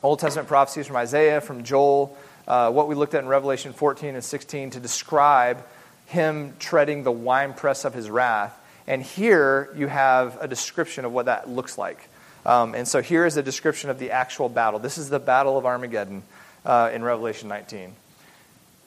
[0.02, 4.16] Old Testament prophecies from Isaiah, from Joel, uh, what we looked at in Revelation 14
[4.16, 5.64] and 16 to describe
[6.08, 8.58] him treading the winepress of his wrath.
[8.88, 12.10] And here you have a description of what that looks like.
[12.46, 14.80] Um, and so here is a description of the actual battle.
[14.80, 16.24] This is the Battle of Armageddon
[16.66, 17.94] uh, in Revelation 19.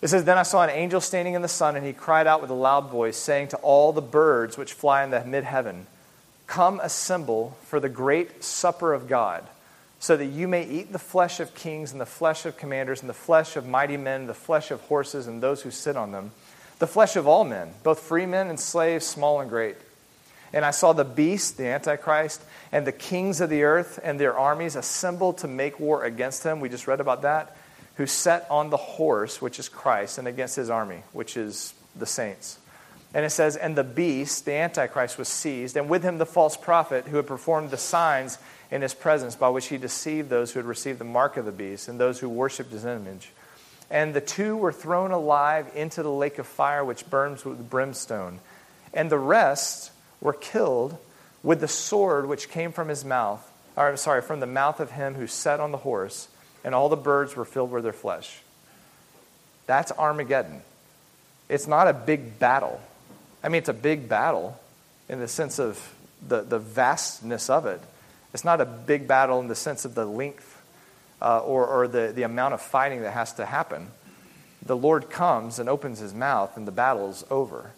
[0.02, 2.42] It says, Then I saw an angel standing in the sun, and he cried out
[2.42, 5.86] with a loud voice, saying to all the birds which fly in the mid heaven,
[6.48, 9.46] Come assemble for the great supper of God,
[10.00, 13.08] so that you may eat the flesh of kings, and the flesh of commanders, and
[13.08, 16.32] the flesh of mighty men, the flesh of horses, and those who sit on them,
[16.80, 19.76] the flesh of all men, both free men and slaves, small and great.
[20.52, 24.36] And I saw the beast, the Antichrist, and the kings of the earth and their
[24.36, 26.60] armies assembled to make war against him.
[26.60, 27.56] We just read about that
[27.96, 32.07] who sat on the horse, which is Christ, and against his army, which is the
[32.07, 32.59] saints.
[33.14, 36.57] And it says, And the beast, the Antichrist, was seized, and with him the false
[36.57, 38.38] prophet who had performed the signs
[38.70, 41.52] in his presence by which he deceived those who had received the mark of the
[41.52, 43.31] beast and those who worshipped his image.
[43.90, 48.40] And the two were thrown alive into the lake of fire which burns with brimstone.
[48.94, 50.96] And the rest were killed
[51.42, 55.14] with the sword which came from his mouth, or sorry, from the mouth of him
[55.14, 56.28] who sat on the horse
[56.64, 58.40] and all the birds were filled with their flesh.
[59.66, 60.62] That's Armageddon.
[61.48, 62.81] It's not a big battle.
[63.42, 64.59] I mean, it's a big battle
[65.09, 65.94] in the sense of
[66.27, 67.81] the, the vastness of it.
[68.33, 70.61] It's not a big battle in the sense of the length
[71.20, 73.88] uh, or, or the, the amount of fighting that has to happen.
[74.64, 77.72] The Lord comes and opens his mouth, and the battle is over.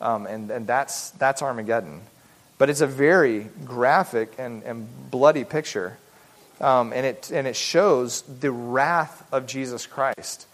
[0.00, 2.00] Um, and and that's, that's Armageddon.
[2.58, 5.98] But it's a very graphic and, and bloody picture
[6.60, 10.46] um, and, it, and it shows the wrath of Jesus Christ.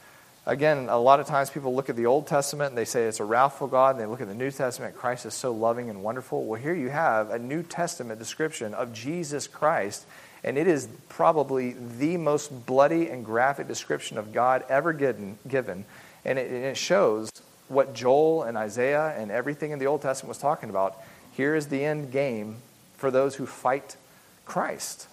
[0.44, 3.20] Again, a lot of times people look at the Old Testament and they say it's
[3.20, 6.02] a wrathful God, and they look at the New Testament, Christ is so loving and
[6.02, 6.44] wonderful.
[6.44, 10.04] Well, here you have a New Testament description of Jesus Christ,
[10.42, 15.84] and it is probably the most bloody and graphic description of God ever given.
[16.24, 17.30] And, it, and it shows
[17.68, 20.96] what Joel and Isaiah and everything in the Old Testament was talking about.
[21.30, 22.56] Here is the end game
[22.96, 23.96] for those who fight
[24.44, 25.06] Christ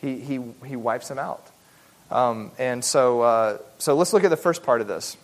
[0.00, 1.46] he, he, he wipes them out.
[2.10, 5.16] Um, and so, uh, so let's look at the first part of this.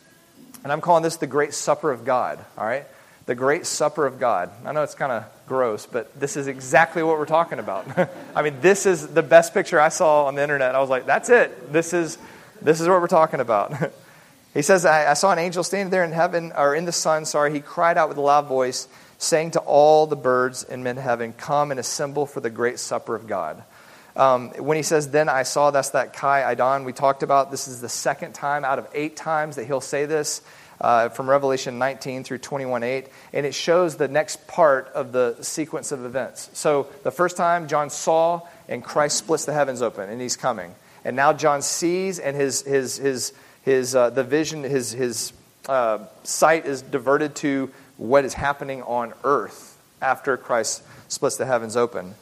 [0.62, 2.86] And I'm calling this the Great Supper of God, all right?
[3.26, 4.50] The Great Supper of God.
[4.64, 7.86] I know it's kind of gross, but this is exactly what we're talking about.
[8.36, 10.74] I mean, this is the best picture I saw on the internet.
[10.74, 11.72] I was like, that's it.
[11.72, 12.18] This is,
[12.62, 13.74] this is what we're talking about.
[14.54, 17.24] he says, I, I saw an angel standing there in heaven, or in the sun,
[17.24, 17.52] sorry.
[17.52, 18.86] He cried out with a loud voice,
[19.18, 23.14] saying to all the birds in mid heaven, Come and assemble for the great supper
[23.16, 23.64] of God
[24.16, 27.50] um, when he says, Then I saw, that's that Kai Eidon we talked about.
[27.50, 30.40] This is the second time out of eight times that he'll say this
[30.80, 33.08] uh, from Revelation 19 through 21 8.
[33.32, 36.50] And it shows the next part of the sequence of events.
[36.54, 40.74] So the first time, John saw, and Christ splits the heavens open, and he's coming.
[41.04, 45.32] And now John sees, and his, his, his, his, uh, the vision, his, his
[45.68, 51.76] uh, sight is diverted to what is happening on earth after Christ splits the heavens
[51.76, 52.14] open.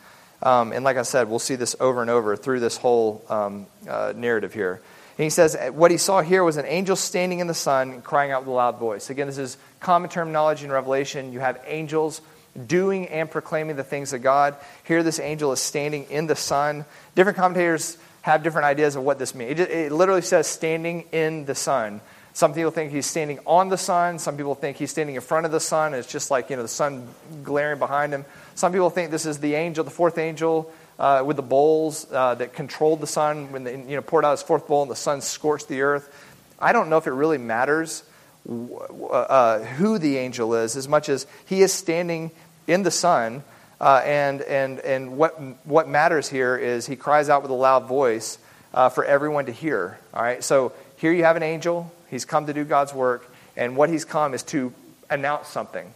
[0.45, 3.67] Um, and like I said, we'll see this over and over through this whole um,
[3.89, 4.81] uh, narrative here.
[5.17, 8.31] And he says, what he saw here was an angel standing in the sun crying
[8.31, 9.11] out with a loud voice.
[9.11, 11.33] Again, this is common terminology in Revelation.
[11.33, 12.21] You have angels
[12.67, 14.57] doing and proclaiming the things of God.
[14.85, 16.85] Here, this angel is standing in the sun.
[17.15, 19.61] Different commentators have different ideas of what this means.
[19.61, 22.01] It, it literally says standing in the sun.
[22.33, 24.19] Some people think he's standing on the sun.
[24.19, 25.95] Some people think he's standing in front of the sun.
[25.95, 27.07] It's just like, you know, the sun
[27.45, 28.25] glaring behind him.
[28.55, 32.35] Some people think this is the angel, the fourth angel, uh, with the bowls uh,
[32.37, 34.97] that controlled the sun when they you know, poured out his fourth bowl and the
[34.97, 36.13] sun scorched the earth.
[36.61, 38.05] I don't know if it really matters
[38.49, 42.31] uh, who the angel is as much as he is standing
[42.67, 43.43] in the sun.
[43.81, 45.33] Uh, and and, and what,
[45.67, 48.39] what matters here is he cries out with a loud voice
[48.73, 49.99] uh, for everyone to hear.
[50.15, 53.77] All right, so here you have an angel He's come to do God's work, and
[53.77, 54.73] what he's come is to
[55.11, 55.93] announce something.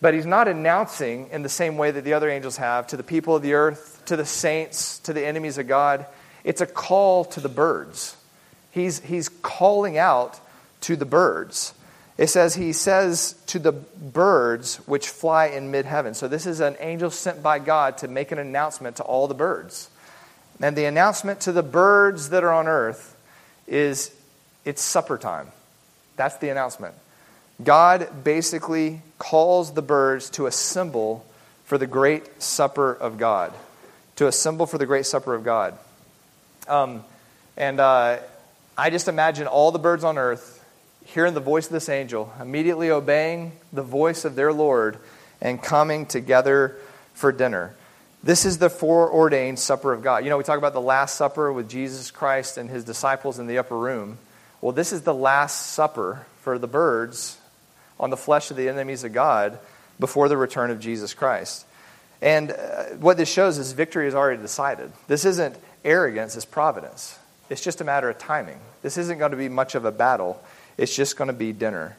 [0.00, 3.02] But he's not announcing in the same way that the other angels have to the
[3.02, 6.06] people of the earth, to the saints, to the enemies of God.
[6.44, 8.16] It's a call to the birds.
[8.70, 10.38] he's, he's calling out
[10.82, 11.74] to the birds.
[12.16, 16.14] It says, He says to the birds which fly in mid heaven.
[16.14, 19.34] So this is an angel sent by God to make an announcement to all the
[19.34, 19.88] birds.
[20.60, 23.16] And the announcement to the birds that are on earth
[23.68, 24.12] is
[24.64, 25.48] it's supper time.
[26.16, 26.94] That's the announcement.
[27.62, 31.26] God basically calls the birds to assemble
[31.64, 33.52] for the great supper of God.
[34.16, 35.76] To assemble for the great supper of God.
[36.68, 37.04] Um,
[37.56, 38.18] and uh,
[38.76, 40.64] I just imagine all the birds on earth
[41.06, 44.98] hearing the voice of this angel, immediately obeying the voice of their Lord,
[45.40, 46.76] and coming together
[47.14, 47.74] for dinner.
[48.22, 50.24] This is the foreordained supper of God.
[50.24, 53.46] You know, we talk about the Last Supper with Jesus Christ and his disciples in
[53.46, 54.18] the upper room.
[54.60, 57.38] Well, this is the Last Supper for the birds
[57.98, 59.58] on the flesh of the enemies of God
[59.98, 61.66] before the return of Jesus Christ.
[62.20, 64.92] And uh, what this shows is victory is already decided.
[65.06, 67.18] This isn't arrogance, it's providence.
[67.50, 68.58] It's just a matter of timing.
[68.82, 70.42] This isn't going to be much of a battle.
[70.76, 71.96] It's just going to be dinner.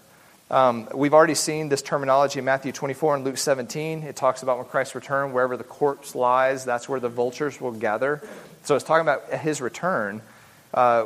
[0.52, 4.04] Um, we've already seen this terminology in Matthew 24 and Luke 17.
[4.04, 7.72] It talks about when Christ return, wherever the corpse lies, that's where the vultures will
[7.72, 8.28] gather.
[8.64, 10.22] So it's talking about his return.
[10.74, 11.06] Uh,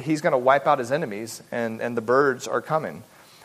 [0.00, 3.02] he's going to wipe out his enemies, and, and the birds are coming.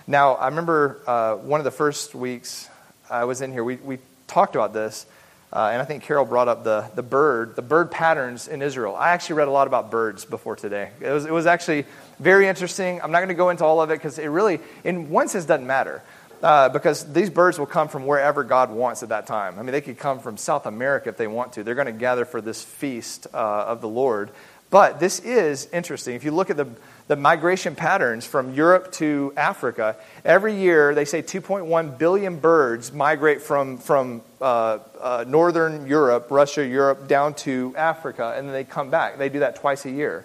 [0.08, 2.68] Now, I remember uh, one of the first weeks
[3.10, 5.06] I was in here, we, we talked about this.
[5.54, 8.95] Uh, and I think Carol brought up the, the bird, the bird patterns in Israel.
[8.95, 10.91] I actually read a lot about birds before today.
[11.02, 11.86] It was, it was actually
[12.20, 13.02] very interesting.
[13.02, 15.43] I'm not going to go into all of it because it really, in one sense,
[15.45, 16.02] doesn't matter.
[16.41, 19.60] Uh, because these birds will come from wherever God wants at that time.
[19.60, 21.64] I mean, they could come from South America if they want to.
[21.64, 24.32] They're going to gather for this feast uh, of the Lord.
[24.72, 26.16] But this is interesting.
[26.16, 26.68] If you look at the,
[27.12, 33.41] the migration patterns from Europe to Africa, every year they say 2.1 billion birds migrate
[33.41, 38.89] from, from uh, uh, northern Europe, Russia, Europe, down to Africa, and then they come
[38.89, 39.18] back.
[39.18, 40.24] They do that twice a year.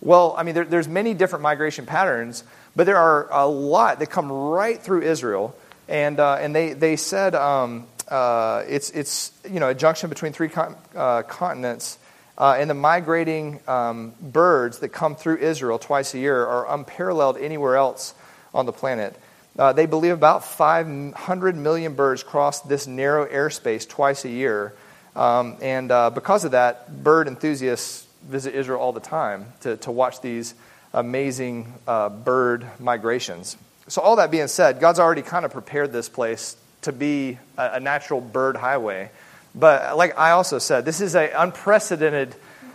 [0.00, 2.44] Well, I mean, there, there's many different migration patterns,
[2.76, 5.56] but there are a lot that come right through Israel.
[5.88, 10.32] And, uh, and they, they said um, uh, it's, it's you know, a junction between
[10.32, 11.98] three con- uh, continents
[12.38, 17.36] uh, and the migrating um, birds that come through Israel twice a year are unparalleled
[17.36, 18.14] anywhere else
[18.54, 19.18] on the planet.
[19.58, 24.72] Uh, they believe about 500 million birds cross this narrow airspace twice a year.
[25.16, 29.90] Um, and uh, because of that, bird enthusiasts visit Israel all the time to, to
[29.90, 30.54] watch these
[30.92, 33.56] amazing uh, bird migrations.
[33.88, 37.72] So, all that being said, God's already kind of prepared this place to be a,
[37.74, 39.10] a natural bird highway.
[39.54, 42.34] But like I also said, this is an unprecedented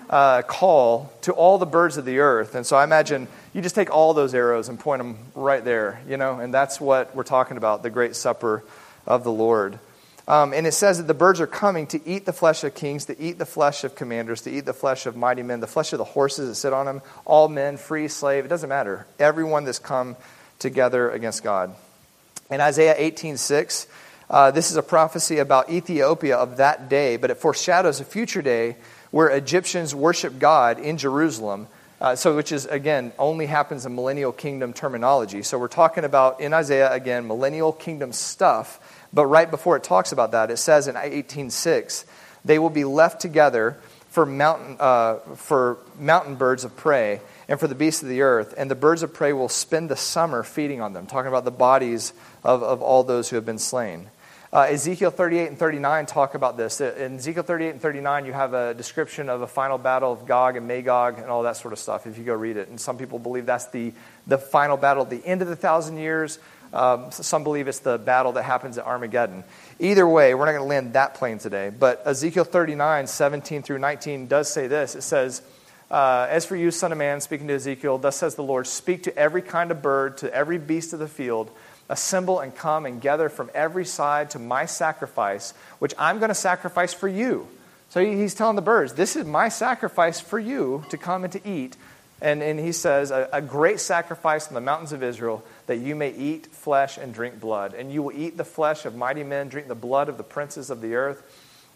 [0.10, 2.56] uh, call to all the birds of the earth.
[2.56, 6.02] And so I imagine you just take all those arrows and point them right there,
[6.08, 8.64] you know, and that's what we're talking about the great supper
[9.08, 9.80] of the Lord.
[10.28, 13.06] Um, and it says that the birds are coming to eat the flesh of kings,
[13.06, 15.92] to eat the flesh of commanders, to eat the flesh of mighty men, the flesh
[15.92, 19.06] of the horses that sit on them, all men, free, slave, it doesn't matter.
[19.20, 20.16] Everyone that's come
[20.60, 21.76] together against God.
[22.50, 23.88] In Isaiah 18 6,
[24.34, 28.42] uh, this is a prophecy about Ethiopia of that day, but it foreshadows a future
[28.42, 28.76] day
[29.12, 31.68] where Egyptians worship God in Jerusalem.
[32.02, 35.44] Uh, so, which is again only happens in millennial kingdom terminology.
[35.44, 38.80] So, we're talking about in Isaiah again millennial kingdom stuff.
[39.14, 42.04] But right before it talks about that, it says in 18:6,
[42.44, 43.78] they will be left together
[44.10, 48.56] for mountain uh, for mountain birds of prey and for the beasts of the earth,
[48.58, 51.06] and the birds of prey will spend the summer feeding on them.
[51.06, 52.14] Talking about the bodies
[52.44, 54.10] of, of all those who have been slain.
[54.54, 56.80] Uh, Ezekiel 38 and 39 talk about this.
[56.80, 60.28] Uh, in Ezekiel 38 and 39, you have a description of a final battle of
[60.28, 62.70] Gog and Magog and all that sort of stuff, if you go read it.
[62.70, 63.94] And some people believe that's the,
[64.28, 66.38] the final battle at the end of the thousand years.
[66.72, 69.44] Um, some believe it's the battle that happens at Armageddon.
[69.80, 71.72] Either way, we're not going to land that plane today.
[71.72, 74.94] But Ezekiel 39, 17 through 19 does say this.
[74.94, 75.42] It says,
[75.90, 79.02] uh, As for you, son of man, speaking to Ezekiel, thus says the Lord, speak
[79.04, 81.50] to every kind of bird, to every beast of the field
[81.94, 86.36] assemble and come and gather from every side to my sacrifice, which I'm going to
[86.36, 87.48] sacrifice for you.
[87.90, 91.48] So he's telling the birds, This is my sacrifice for you to come and to
[91.48, 91.78] eat.
[92.20, 95.94] And, and he says, a, a great sacrifice in the mountains of Israel, that you
[95.94, 97.74] may eat flesh and drink blood.
[97.74, 100.70] And you will eat the flesh of mighty men, drink the blood of the princes
[100.70, 101.22] of the earth,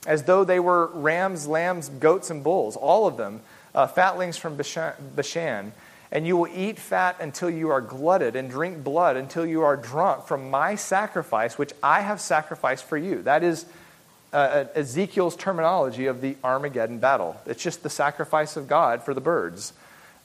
[0.07, 3.41] as though they were rams, lambs, goats, and bulls, all of them,
[3.76, 5.74] uh, fatlings from Bashan
[6.12, 9.76] and you will eat fat until you are glutted, and drink blood until you are
[9.76, 13.22] drunk from my sacrifice, which I have sacrificed for you.
[13.24, 13.66] That is
[14.34, 17.39] uh, uh, Ezekiel's terminology of the Armageddon battle.
[17.45, 19.74] It's just the sacrifice of God for the birds.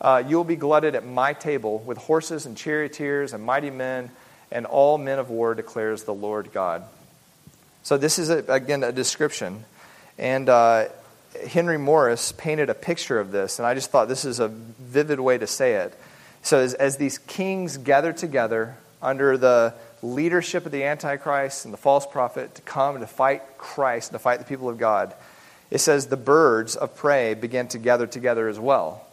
[0.01, 4.11] Uh, you will be glutted at my table with horses and charioteers and mighty men
[4.51, 6.83] and all men of war, declares the Lord God.
[7.85, 9.64] So, this is, a, again, a description.
[10.18, 10.89] And uh,
[11.49, 15.20] Henry Morris painted a picture of this, and I just thought this is a vivid
[15.20, 15.95] way to say it.
[16.43, 21.78] So, as, as these kings gather together under the leadership of the Antichrist and the
[21.78, 25.14] false prophet to come to fight Christ and to fight the people of God,
[25.70, 29.07] it says the birds of prey began to gather together as well.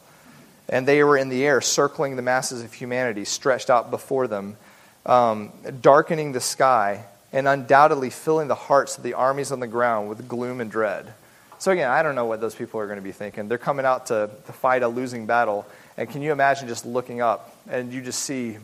[0.67, 4.57] And they were in the air, circling the masses of humanity stretched out before them,
[5.05, 5.51] um,
[5.81, 10.27] darkening the sky, and undoubtedly filling the hearts of the armies on the ground with
[10.27, 11.13] gloom and dread.
[11.59, 13.49] So, again, I don't know what those people are going to be thinking.
[13.49, 15.65] They're coming out to, to fight a losing battle.
[15.97, 18.57] And can you imagine just looking up and you just see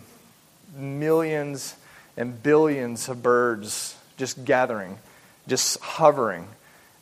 [0.77, 1.75] millions
[2.15, 4.97] and billions of birds just gathering,
[5.45, 6.47] just hovering.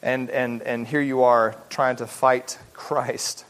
[0.02, 3.46] And, and, and here you are trying to fight Christ.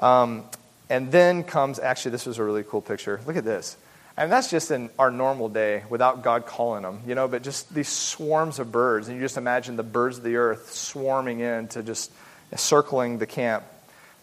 [0.00, 0.44] Um,
[0.88, 3.20] and then comes, actually, this was a really cool picture.
[3.26, 3.76] Look at this.
[4.18, 7.72] And that's just in our normal day without God calling them, you know, but just
[7.72, 9.06] these swarms of birds.
[9.06, 12.10] And you just imagine the birds of the earth swarming in to just
[12.56, 13.62] circling the camp,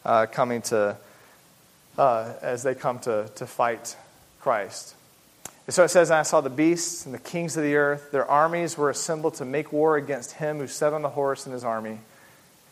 [0.03, 0.97] uh, coming to,
[1.97, 3.95] uh, as they come to, to fight
[4.41, 4.95] Christ.
[5.65, 8.11] And so it says, I saw the beasts and the kings of the earth.
[8.11, 11.53] Their armies were assembled to make war against him who sat on the horse and
[11.53, 11.99] his army.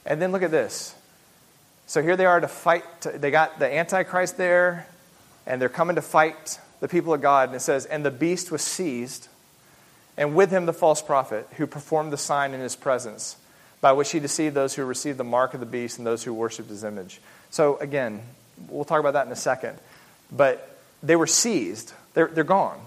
[0.05, 0.93] And then look at this.
[1.88, 2.84] So here they are to fight.
[2.99, 4.88] They got the Antichrist there,
[5.47, 7.47] and they're coming to fight the people of God.
[7.47, 9.29] And it says, And the beast was seized,
[10.17, 13.38] and with him the false prophet, who performed the sign in his presence,
[13.79, 16.34] by which he deceived those who received the mark of the beast and those who
[16.34, 17.21] worshipped his image.
[17.51, 18.21] So again,
[18.67, 19.79] we'll talk about that in a second.
[20.29, 22.81] But they were seized, they're, they're gone.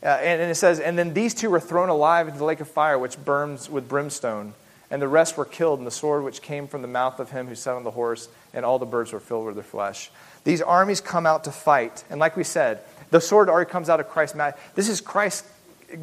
[0.00, 2.60] Uh, and, and it says, And then these two were thrown alive into the lake
[2.60, 4.54] of fire, which burns with brimstone.
[4.92, 7.48] And the rest were killed in the sword which came from the mouth of him
[7.48, 10.08] who sat on the horse, and all the birds were filled with their flesh.
[10.44, 12.04] These armies come out to fight.
[12.10, 12.80] And like we said,
[13.10, 14.58] the sword already comes out of Christ's mouth.
[14.74, 15.44] This is Christ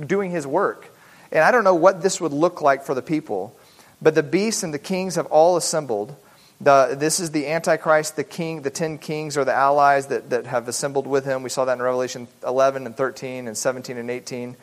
[0.05, 0.93] doing his work.
[1.31, 3.57] And I don't know what this would look like for the people,
[4.01, 6.15] but the beasts and the kings have all assembled.
[6.59, 10.47] The, this is the Antichrist, the king, the ten kings are the allies that, that
[10.47, 11.43] have assembled with him.
[11.43, 14.55] We saw that in Revelation 11 and 13 and 17 and 18.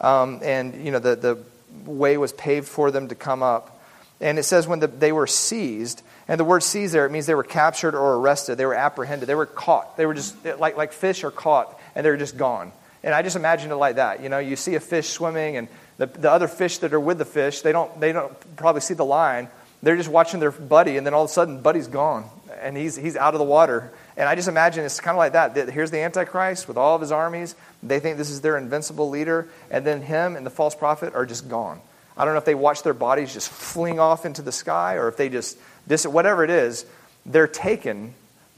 [0.00, 1.38] Um, and, you know, the, the
[1.90, 3.80] way was paved for them to come up.
[4.20, 7.26] And it says when the, they were seized, and the word seized there, it means
[7.26, 8.58] they were captured or arrested.
[8.58, 9.28] They were apprehended.
[9.28, 9.96] They were caught.
[9.96, 12.70] They were just like, like fish are caught, and they're just gone.
[13.02, 14.22] And I just imagine it like that.
[14.22, 17.18] You know, you see a fish swimming, and the, the other fish that are with
[17.18, 19.48] the fish, they don't, they don't probably see the line,
[19.82, 22.24] they're just watching their buddy, and then all of a sudden, buddy's gone,
[22.60, 23.90] and he's, he's out of the water.
[24.16, 25.70] And I just imagine it's kind of like that.
[25.70, 27.56] Here's the Antichrist with all of his armies.
[27.82, 31.26] They think this is their invincible leader, and then him and the false prophet are
[31.26, 31.80] just gone.
[32.16, 35.08] I don't know if they watch their bodies just fling off into the sky, or
[35.08, 36.86] if they just, this, whatever it is,
[37.26, 38.14] they're taken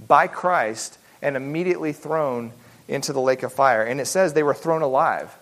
[0.07, 2.53] by Christ and immediately thrown
[2.91, 3.83] into the lake of fire.
[3.83, 5.35] And it says they were thrown alive.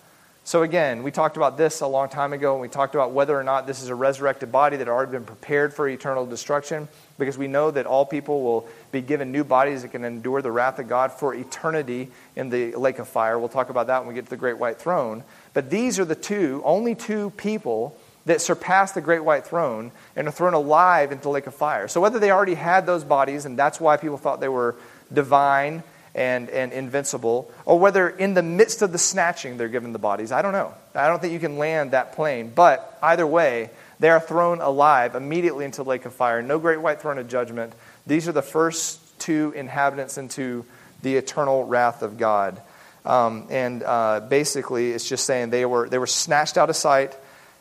[0.45, 3.37] So, again, we talked about this a long time ago, and we talked about whether
[3.37, 6.87] or not this is a resurrected body that had already been prepared for eternal destruction,
[7.19, 10.51] because we know that all people will be given new bodies that can endure the
[10.51, 13.37] wrath of God for eternity in the lake of fire.
[13.37, 15.23] We'll talk about that when we get to the great white throne.
[15.53, 17.95] But these are the two, only two people
[18.25, 21.87] that surpass the great white throne and are thrown alive into the lake of fire.
[21.87, 24.75] So, whether they already had those bodies, and that's why people thought they were
[25.13, 25.83] divine
[26.15, 30.31] and, and invincible, or whether in the midst of the snatching they're given the bodies.
[30.31, 30.73] I don't know.
[30.95, 32.51] I don't think you can land that plane.
[32.53, 36.41] But either way, they are thrown alive immediately into the lake of fire.
[36.41, 37.73] No great white throne of judgment.
[38.07, 40.65] These are the first two inhabitants into
[41.01, 42.61] the eternal wrath of God.
[43.05, 47.15] Um, and uh, basically, it's just saying they were, they were snatched out of sight.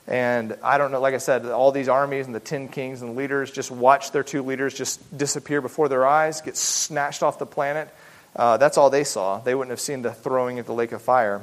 [0.06, 3.14] And I don't know, like I said, all these armies and the ten kings and
[3.14, 7.46] leaders just watched their two leaders just disappear before their eyes, get snatched off the
[7.46, 7.88] planet.
[8.36, 9.38] Uh, that's all they saw.
[9.38, 11.42] They wouldn't have seen the throwing into the lake of fire.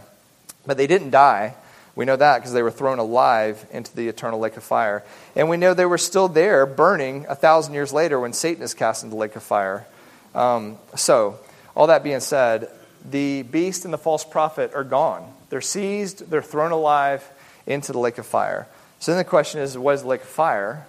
[0.66, 1.56] But they didn't die.
[1.96, 5.04] We know that because they were thrown alive into the eternal lake of fire.
[5.36, 8.74] And we know they were still there burning a thousand years later when Satan is
[8.74, 9.86] cast into the lake of fire.
[10.34, 11.40] Um, so,
[11.76, 12.70] all that being said,
[13.10, 15.32] the beast and the false prophet are gone.
[15.50, 17.28] They're seized, they're thrown alive
[17.66, 18.68] into the lake of fire.
[19.00, 20.88] So then the question is what is the lake of fire?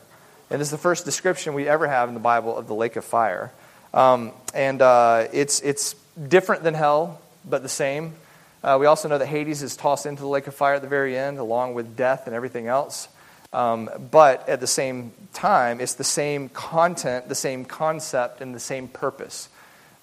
[0.51, 2.97] And this is the first description we ever have in the Bible of the lake
[2.97, 3.53] of fire.
[3.97, 5.95] Um, and uh, it's, it's
[6.29, 8.15] different than hell, but the same.
[8.63, 10.89] Uh, we also know that Hades is tossed into the lake of fire at the
[10.89, 13.09] very end, along with death and everything else.
[13.55, 18.61] Um, but at the same time, it's the same content, the same concept, and the
[18.61, 19.49] same purpose.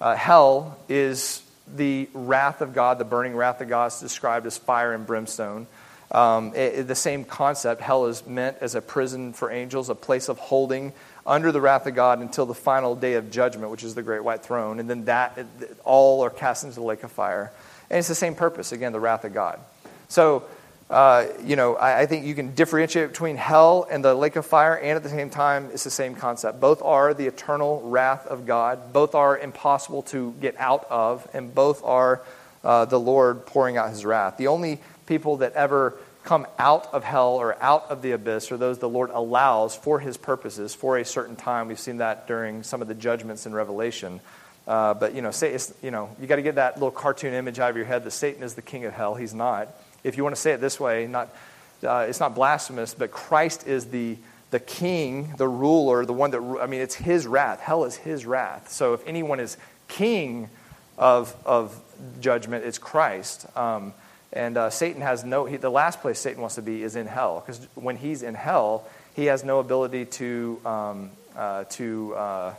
[0.00, 1.42] Uh, hell is
[1.72, 5.68] the wrath of God, the burning wrath of God is described as fire and brimstone.
[6.10, 9.94] Um, it, it, the same concept, hell is meant as a prison for angels, a
[9.94, 10.92] place of holding
[11.26, 14.22] under the wrath of God until the final day of judgment, which is the great
[14.22, 14.80] white throne.
[14.80, 15.38] And then that,
[15.84, 17.52] all are cast into the lake of fire.
[17.90, 19.60] And it's the same purpose, again, the wrath of God.
[20.08, 20.44] So
[20.90, 24.44] uh, you know, I, I, think you can differentiate between hell and the lake of
[24.44, 26.60] fire, and at the same time, it's the same concept.
[26.60, 31.54] Both are the eternal wrath of God, both are impossible to get out of, and
[31.54, 32.20] both are
[32.62, 34.36] uh, the Lord pouring out his wrath.
[34.36, 38.56] The only people that ever come out of hell or out of the abyss are
[38.56, 41.68] those the Lord allows for his purposes for a certain time.
[41.68, 44.20] We've seen that during some of the judgments in Revelation.
[44.66, 47.58] Uh, but, you know, say you know, you got to get that little cartoon image
[47.58, 49.14] out of your head that Satan is the king of hell.
[49.14, 49.68] He's not
[50.04, 51.34] if you want to say it this way, not,
[51.82, 54.18] uh, it's not blasphemous, but Christ is the,
[54.50, 57.60] the king, the ruler, the one that, I mean, it's his wrath.
[57.60, 58.70] Hell is his wrath.
[58.70, 59.56] So if anyone is
[59.88, 60.50] king
[60.98, 61.80] of, of
[62.20, 63.46] judgment, it's Christ.
[63.56, 63.94] Um,
[64.34, 67.06] and uh, Satan has no, he, the last place Satan wants to be is in
[67.06, 67.40] hell.
[67.40, 72.54] Because when he's in hell, he has no ability to, um, uh, to, uh,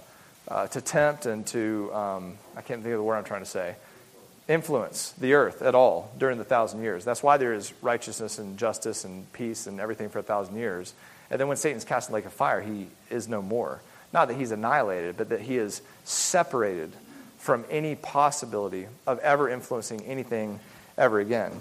[0.47, 3.49] uh, to tempt and to, um, I can't think of the word I'm trying to
[3.49, 3.75] say
[4.47, 7.03] influence the earth at all during the thousand years.
[7.03, 10.93] That's why there is righteousness and justice and peace and everything for a thousand years.
[11.29, 13.81] And then when Satan's cast in the lake of fire, he is no more.
[14.13, 16.93] Not that he's annihilated, but that he is separated
[17.39, 20.59] from any possibility of ever influencing anything
[20.97, 21.51] ever again.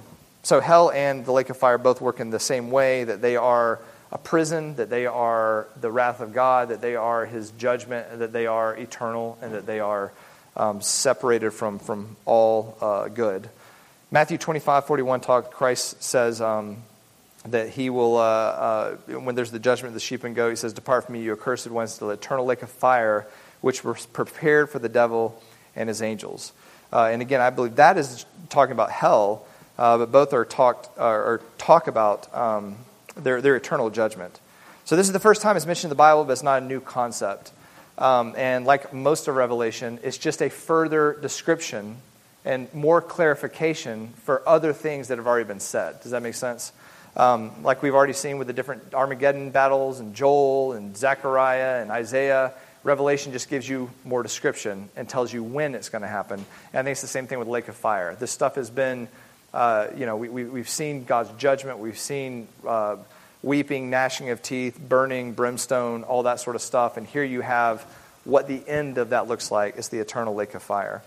[0.43, 3.37] So hell and the lake of fire both work in the same way that they
[3.37, 3.81] are
[4.13, 8.33] a prison, that they are the wrath of God, that they are his judgment, that
[8.33, 10.13] they are eternal, and that they are
[10.57, 13.49] um, separated from, from all uh, good.
[14.11, 16.77] Matthew 25, 41 talk, Christ says um,
[17.47, 20.57] that he will, uh, uh, when there's the judgment of the sheep and goat, he
[20.57, 23.27] says, Depart from me, you accursed ones, to the eternal lake of fire,
[23.63, 25.43] which was prepared for the devil
[25.75, 26.53] and his angels.
[26.95, 29.45] Uh, and again, I believe that is talking about hell,
[29.77, 32.77] uh, but both are, talked, uh, or talk about um,
[33.17, 34.41] their, their eternal judgment.
[34.85, 36.65] So this is the first time it's mentioned in the Bible, but it's not a
[36.65, 37.51] new concept.
[37.99, 41.97] Um, and like most of Revelation, it's just a further description
[42.45, 46.01] and more clarification for other things that have already been said.
[46.03, 46.73] Does that make sense?
[47.17, 51.91] Um, like we've already seen with the different Armageddon battles and Joel and Zechariah and
[51.91, 52.53] Isaiah,
[52.85, 56.45] Revelation just gives you more description and tells you when it's going to happen.
[56.73, 58.15] And I think it's the same thing with Lake of Fire.
[58.15, 59.09] This stuff has been,
[59.53, 62.47] uh, you know, we, we, we've seen God's judgment, we've seen.
[62.67, 62.97] Uh,
[63.45, 66.97] weeping, gnashing of teeth, burning, brimstone, all that sort of stuff.
[66.97, 67.83] And here you have
[68.25, 71.03] what the end of that looks like is the eternal lake of fire.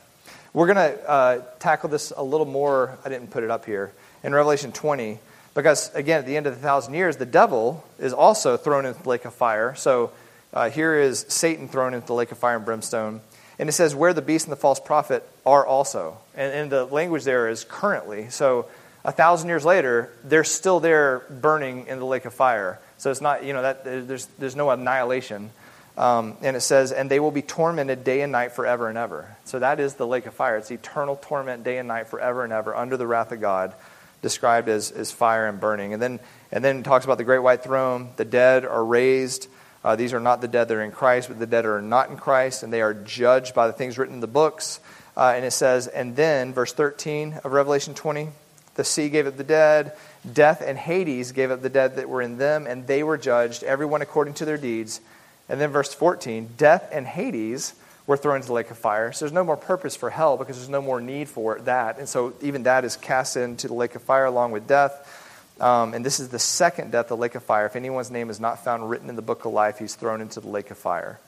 [0.53, 2.97] We're going to uh, tackle this a little more.
[3.03, 3.91] I didn't put it up here
[4.23, 5.19] in Revelation 20
[5.55, 9.01] because, again, at the end of the thousand years, the devil is also thrown into
[9.01, 9.73] the lake of fire.
[9.75, 10.11] So
[10.53, 13.21] uh, here is Satan thrown into the lake of fire and brimstone.
[13.59, 16.17] And it says, where the beast and the false prophet are also.
[16.35, 18.29] And, and the language there is currently.
[18.29, 18.67] So
[19.03, 22.79] a thousand years later, they're still there burning in the lake of fire.
[22.97, 25.49] So it's not, you know, that there's, there's no annihilation.
[25.97, 29.35] Um, and it says, and they will be tormented day and night forever and ever.
[29.45, 30.57] So that is the lake of fire.
[30.57, 33.73] It's eternal torment day and night forever and ever under the wrath of God,
[34.21, 35.93] described as, as fire and burning.
[35.93, 36.19] And then,
[36.51, 38.09] and then it talks about the great white throne.
[38.17, 39.47] The dead are raised.
[39.87, 42.09] Uh, these are not the dead that are in Christ, but the dead are not
[42.09, 44.81] in Christ, and they are judged by the things written in the books.
[45.15, 48.27] Uh, and it says, and then, verse 13 of Revelation 20,
[48.75, 49.93] the sea gave up the dead.
[50.29, 53.63] Death and Hades gave up the dead that were in them, and they were judged,
[53.63, 54.99] everyone according to their deeds.
[55.47, 57.73] And then verse 14 death and Hades
[58.07, 59.13] were thrown into the lake of fire.
[59.13, 61.97] So there's no more purpose for hell because there's no more need for that.
[61.97, 65.16] And so even that is cast into the lake of fire along with death.
[65.59, 67.65] Um, and this is the second death, of the lake of fire.
[67.65, 70.39] If anyone's name is not found written in the book of life, he's thrown into
[70.39, 71.19] the lake of fire.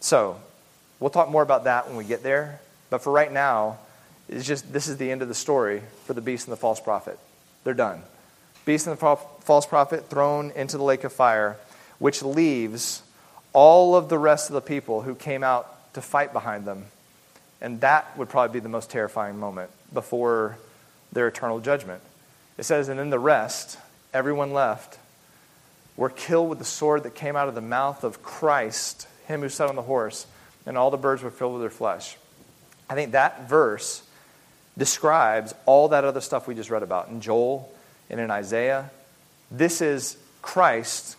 [0.00, 0.36] So
[0.98, 2.60] we'll talk more about that when we get there.
[2.90, 3.78] But for right now,
[4.28, 6.80] it's just this is the end of the story for the beast and the false
[6.80, 7.18] prophet.
[7.64, 8.02] They're done.
[8.64, 11.56] Beast and the false prophet thrown into the lake of fire,
[11.98, 13.02] which leaves
[13.52, 16.86] all of the rest of the people who came out to fight behind them.
[17.60, 20.58] And that would probably be the most terrifying moment before
[21.12, 22.02] their eternal judgment.
[22.58, 23.78] It says, And then the rest,
[24.12, 24.98] everyone left,
[25.96, 29.48] were killed with the sword that came out of the mouth of Christ, him who
[29.48, 30.26] sat on the horse,
[30.66, 32.16] and all the birds were filled with their flesh.
[32.88, 34.02] I think that verse
[34.76, 37.72] describes all that other stuff we just read about in Joel
[38.08, 38.90] and in Isaiah.
[39.50, 41.16] This is Christ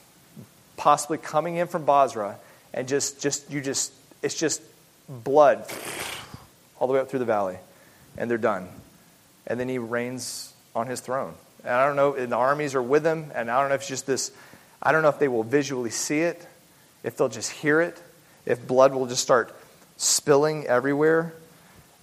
[0.78, 2.38] possibly coming in from Bozrah
[2.74, 4.62] and just, just you just it's just
[5.08, 5.66] blood
[6.80, 7.58] all the way up through the valley
[8.18, 8.68] and they're done
[9.46, 12.82] and then he reigns on his throne and i don't know and the armies are
[12.82, 14.32] with him and i don't know if it's just this
[14.82, 16.46] i don't know if they will visually see it
[17.04, 18.02] if they'll just hear it
[18.46, 19.56] if blood will just start
[19.98, 21.34] spilling everywhere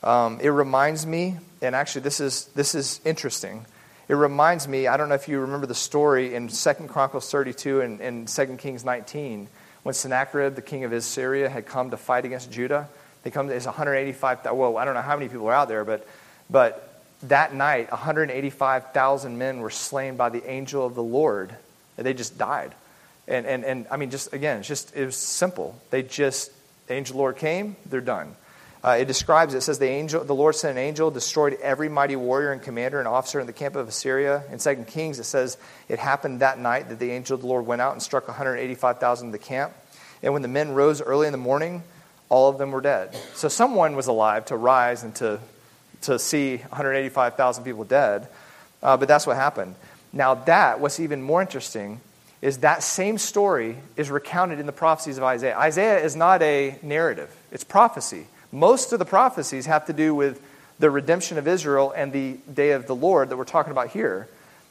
[0.03, 3.67] um, it reminds me, and actually this is, this is interesting.
[4.09, 7.81] It reminds me, I don't know if you remember the story in 2 Chronicles 32
[7.83, 9.49] and, and 2 Kings 19,
[9.83, 12.89] when Sennacherib, the king of Assyria, had come to fight against Judah.
[13.23, 16.07] They come, it's 185, well, I don't know how many people are out there, but,
[16.49, 16.90] but
[17.25, 21.55] that night, 185,000 men were slain by the angel of the Lord.
[21.97, 22.75] And they just died.
[23.29, 25.79] And, and, and I mean, just again, it's just, it was simple.
[25.91, 26.51] They just,
[26.87, 28.35] the angel of the Lord came, they're done.
[28.83, 32.17] Uh, it describes, it says, the, angel, the Lord sent an angel, destroyed every mighty
[32.17, 34.43] warrior and commander and officer in the camp of Assyria.
[34.51, 35.59] In 2 Kings, it says,
[35.89, 39.29] it happened that night that the angel of the Lord went out and struck 185,000
[39.29, 39.75] in the camp.
[40.23, 41.83] And when the men rose early in the morning,
[42.31, 43.15] all of them were dead.
[43.35, 45.41] So someone was alive to rise and to,
[46.03, 48.29] to see 185,000 people dead.
[48.83, 49.75] Uh, but that's what happened.
[50.13, 52.01] Now, that, what's even more interesting,
[52.43, 55.57] is that same story is recounted in the prophecies of Isaiah.
[55.59, 58.27] Isaiah is not a narrative, it's prophecy.
[58.53, 60.43] Most of the prophecies have to do with
[60.81, 64.29] the redemption of Israel and the day of the Lord that we're talking about here.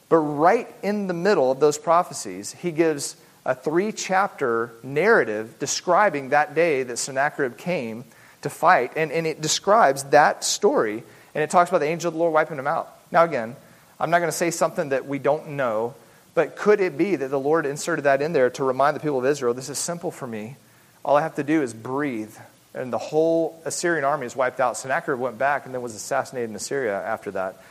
[0.09, 3.15] But right in the middle of those prophecies, he gives
[3.45, 8.03] a three chapter narrative describing that day that Sennacherib came
[8.41, 8.93] to fight.
[8.95, 11.03] And, and it describes that story.
[11.39, 12.93] And it talks about the angel of the Lord wiping them out.
[13.13, 13.55] Now, again,
[13.97, 15.95] I'm not going to say something that we don't know,
[16.33, 19.19] but could it be that the Lord inserted that in there to remind the people
[19.19, 20.57] of Israel this is simple for me?
[21.05, 22.35] All I have to do is breathe.
[22.73, 24.75] And the whole Assyrian army is wiped out.
[24.75, 27.63] Sennacherib went back and then was assassinated in Assyria after that.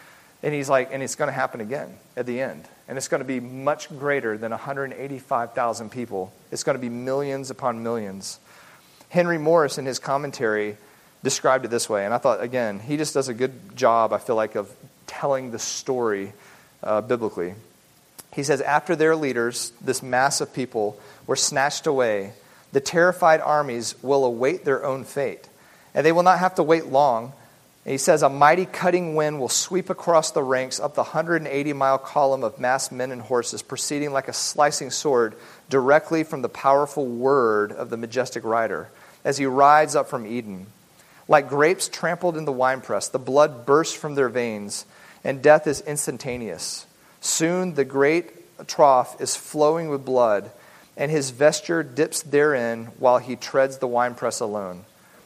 [0.42, 2.64] And he's like, and it's going to happen again at the end.
[2.88, 6.32] And it's going to be much greater than 185,000 people.
[6.50, 8.40] It's going to be millions upon millions.
[9.10, 10.78] Henry Morris, in his commentary,
[11.22, 12.04] described it this way.
[12.04, 14.70] And I thought, again, he just does a good job, I feel like, of
[15.06, 16.32] telling the story
[16.82, 17.54] uh, biblically.
[18.34, 22.32] He says, After their leaders, this mass of people, were snatched away,
[22.72, 25.48] the terrified armies will await their own fate.
[25.94, 27.32] And they will not have to wait long
[27.88, 31.72] and he says, A mighty cutting wind will sweep across the ranks up the 180
[31.72, 35.34] mile column of massed men and horses, proceeding like a slicing sword
[35.70, 38.90] directly from the powerful word of the majestic rider
[39.24, 40.66] as he rides up from Edom.
[41.29, 44.87] Like grapes trampled in the winepress, the blood bursts from their veins,
[45.22, 46.87] and death is instantaneous.
[47.20, 50.51] Soon the great trough is flowing with blood,
[50.97, 54.85] and his vesture dips therein while he treads the winepress alone.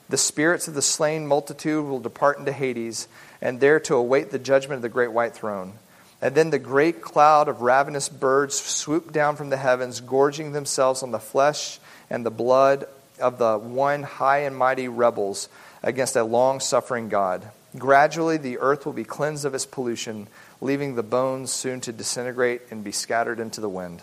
[0.09, 3.07] The spirits of the slain multitude will depart into Hades,
[3.41, 5.75] and there to await the judgment of the great white throne.
[6.21, 11.03] And then the great cloud of ravenous birds swoop down from the heavens, gorging themselves
[11.03, 11.79] on the flesh
[12.11, 12.87] and the blood
[13.21, 15.49] of the one high and mighty rebels
[15.83, 17.51] against a long suffering God.
[17.77, 20.29] Gradually, the earth will be cleansed of its pollution,
[20.61, 24.03] leaving the bones soon to disintegrate and be scattered into the wind.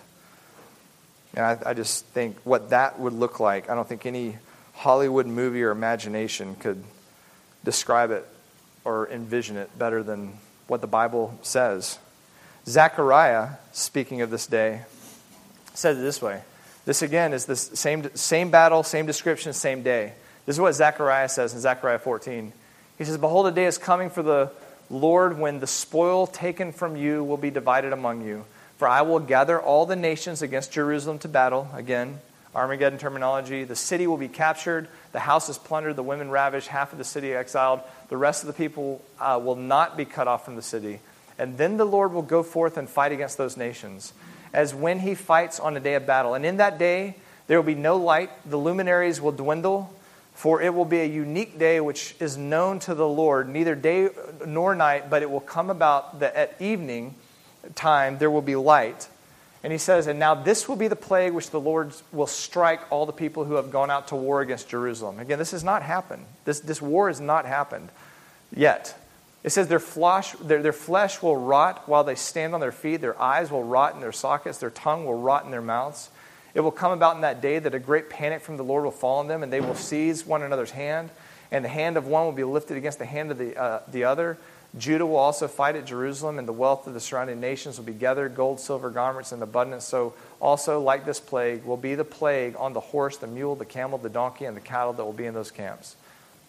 [1.36, 4.38] And I, I just think what that would look like, I don't think any
[4.74, 6.84] Hollywood movie or imagination could
[7.64, 8.26] describe it
[8.84, 10.34] or envision it better than
[10.68, 12.00] what the Bible says.
[12.66, 14.82] Zechariah, speaking of this day,
[15.74, 16.42] says it this way.
[16.86, 20.14] This again is the same, same battle, same description, same day.
[20.50, 22.52] This is what Zechariah says in Zechariah 14.
[22.98, 24.50] He says, Behold, a day is coming for the
[24.90, 28.46] Lord when the spoil taken from you will be divided among you.
[28.80, 31.70] For I will gather all the nations against Jerusalem to battle.
[31.76, 32.20] Again,
[32.56, 33.64] Armageddon terminology.
[33.64, 37.04] The city will be captured, the house is plundered, the women ravished, half of the
[37.04, 37.82] city exiled.
[38.08, 41.00] The rest of the people uh, will not be cut off from the city.
[41.38, 44.14] And then the Lord will go forth and fight against those nations,
[44.52, 46.34] as when he fights on a day of battle.
[46.34, 49.94] And in that day, there will be no light, the luminaries will dwindle,
[50.40, 54.08] for it will be a unique day which is known to the Lord, neither day
[54.48, 57.16] nor night, but it will come about that at evening
[57.76, 59.10] time there will be light
[59.64, 62.80] and he says, And now this will be the plague which the Lord will strike
[62.90, 65.20] all the people who have gone out to war against Jerusalem.
[65.20, 66.26] Again, this has not happened.
[66.46, 67.90] This, this war has not happened
[68.56, 68.96] yet.
[69.44, 73.02] It says, their flesh, their, their flesh will rot while they stand on their feet,
[73.02, 76.10] their eyes will rot in their sockets, their tongue will rot in their mouths.
[76.54, 78.92] It will come about in that day that a great panic from the Lord will
[78.92, 81.10] fall on them, and they will seize one another's hand,
[81.52, 84.04] and the hand of one will be lifted against the hand of the, uh, the
[84.04, 84.38] other
[84.78, 87.94] Judah will also fight at Jerusalem, and the wealth of the surrounding nations will be
[87.94, 89.86] gathered gold, silver, garments in abundance.
[89.86, 93.66] So, also, like this plague, will be the plague on the horse, the mule, the
[93.66, 95.96] camel, the donkey, and the cattle that will be in those camps.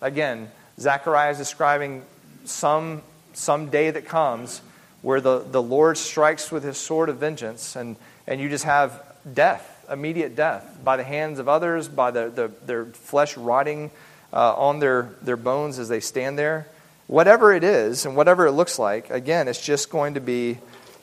[0.02, 2.02] Again, Zechariah is describing
[2.44, 4.60] some, some day that comes
[5.00, 7.96] where the, the Lord strikes with his sword of vengeance, and,
[8.26, 12.52] and you just have death, immediate death, by the hands of others, by the, the,
[12.66, 13.90] their flesh rotting
[14.32, 16.66] uh, on their, their bones as they stand there
[17.10, 20.58] whatever it is and whatever it looks like, again, it's just going to be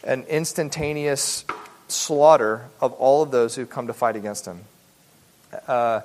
[0.06, 1.44] an instantaneous
[1.90, 4.62] slaughter of all of those who come to fight against him.
[5.68, 6.00] Uh,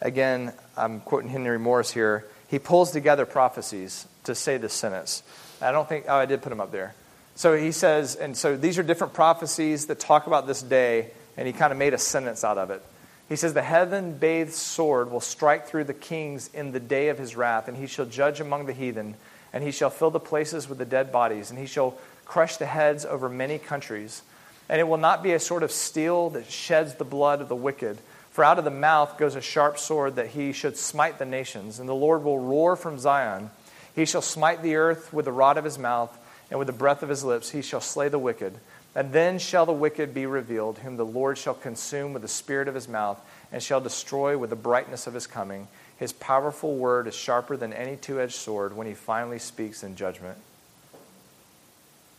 [0.00, 2.26] again, I'm quoting Henry Morris here.
[2.48, 5.22] He pulls together prophecies to say this sentence.
[5.62, 6.96] I don't think, oh, I did put him up there.
[7.36, 11.46] So he says, and so these are different prophecies that talk about this day, and
[11.46, 12.82] he kind of made a sentence out of it.
[13.28, 17.18] He says, The heaven bathed sword will strike through the kings in the day of
[17.18, 19.16] his wrath, and he shall judge among the heathen
[19.54, 22.66] and he shall fill the places with the dead bodies, and he shall crush the
[22.66, 24.22] heads over many countries.
[24.68, 27.54] And it will not be a sword of steel that sheds the blood of the
[27.54, 27.98] wicked.
[28.32, 31.78] For out of the mouth goes a sharp sword that he should smite the nations.
[31.78, 33.50] And the Lord will roar from Zion.
[33.94, 36.10] He shall smite the earth with the rod of his mouth,
[36.50, 38.54] and with the breath of his lips he shall slay the wicked.
[38.94, 42.68] And then shall the wicked be revealed, whom the Lord shall consume with the spirit
[42.68, 43.20] of his mouth,
[43.50, 45.66] and shall destroy with the brightness of his coming.
[45.98, 49.96] His powerful word is sharper than any two edged sword when he finally speaks in
[49.96, 50.38] judgment.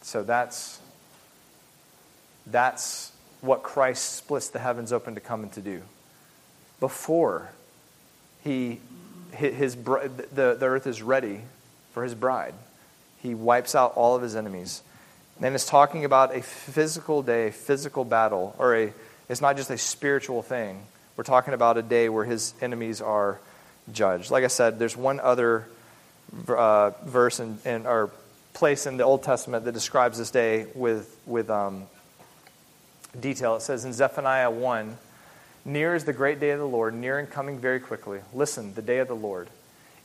[0.02, 0.80] So that's,
[2.46, 3.12] that's
[3.42, 5.82] what Christ splits the heavens open to come and to do.
[6.80, 7.52] Before
[8.44, 8.80] he,
[9.32, 11.42] his, the, the earth is ready
[11.94, 12.54] for his bride,
[13.22, 14.84] he wipes out all of his enemies.
[15.42, 18.94] And it's talking about a physical day, physical battle, or a,
[19.28, 20.82] it's not just a spiritual thing.
[21.18, 23.40] We're talking about a day where his enemies are
[23.92, 24.32] judged.
[24.32, 25.68] Like I said, there's one other
[26.48, 28.12] uh, verse in, in, or
[28.54, 31.84] place in the Old Testament that describes this day with, with um,
[33.20, 33.56] detail.
[33.58, 34.98] It says in Zephaniah 1
[35.68, 38.20] Near is the great day of the Lord, near and coming very quickly.
[38.36, 39.50] Listen, the day of the Lord.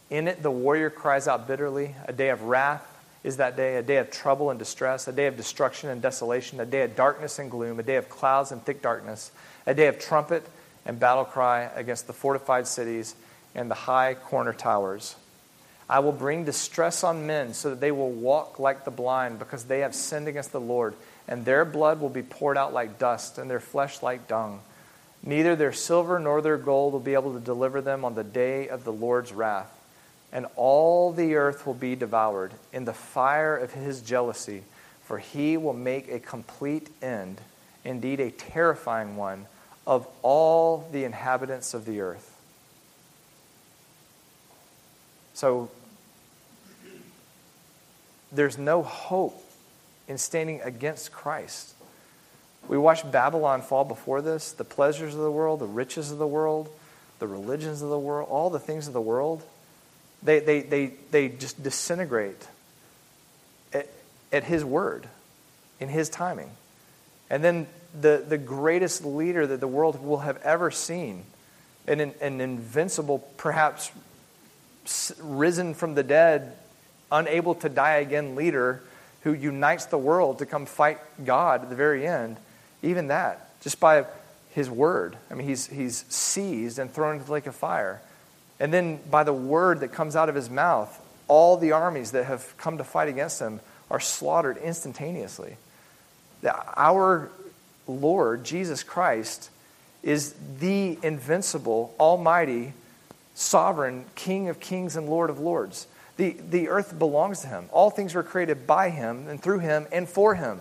[0.09, 1.95] In it, the warrior cries out bitterly.
[2.07, 2.89] A day of wrath
[3.23, 6.59] is that day, a day of trouble and distress, a day of destruction and desolation,
[6.61, 9.31] a day of darkness and gloom, a day of clouds and thick darkness,
[9.66, 10.47] a day of trumpet
[10.87, 13.14] and battle cry against the fortified cities
[13.55, 15.16] and the high corner towers.
[15.89, 19.64] I will bring distress on men so that they will walk like the blind because
[19.64, 20.95] they have sinned against the Lord,
[21.27, 24.61] and their blood will be poured out like dust and their flesh like dung.
[25.23, 28.68] Neither their silver nor their gold will be able to deliver them on the day
[28.68, 29.80] of the Lord's wrath.
[30.33, 34.62] And all the earth will be devoured in the fire of his jealousy,
[35.03, 37.41] for he will make a complete end,
[37.85, 39.47] indeed a terrifying one,
[39.87, 42.37] of all the inhabitants of the earth.
[45.35, 45.70] So
[48.31, 49.43] there's no hope
[50.07, 51.74] in standing against Christ.
[52.68, 56.26] We watched Babylon fall before this, the pleasures of the world, the riches of the
[56.26, 56.68] world,
[57.18, 59.43] the religions of the world, all the things of the world.
[60.23, 62.47] They, they, they, they just disintegrate
[63.73, 63.89] at,
[64.33, 65.07] at His word,
[65.79, 66.51] in His timing.
[67.31, 67.66] And then
[67.99, 71.25] the, the greatest leader that the world will have ever seen,
[71.87, 73.91] an, an invincible, perhaps
[75.21, 76.57] risen from the dead
[77.12, 78.83] unable to die again leader
[79.23, 82.37] who unites the world to come fight God at the very end,
[82.83, 84.07] even that, just by
[84.53, 85.16] his word.
[85.31, 88.01] I mean, he's, he's seized and thrown into the lake of fire.
[88.61, 92.26] And then by the word that comes out of his mouth, all the armies that
[92.26, 95.56] have come to fight against him are slaughtered instantaneously.
[96.44, 97.30] Our
[97.88, 99.50] Lord, Jesus Christ,
[100.02, 102.74] is the invincible, almighty,
[103.34, 105.86] sovereign King of kings and Lord of lords.
[106.16, 107.66] The, the earth belongs to him.
[107.72, 110.61] All things were created by him and through him and for him.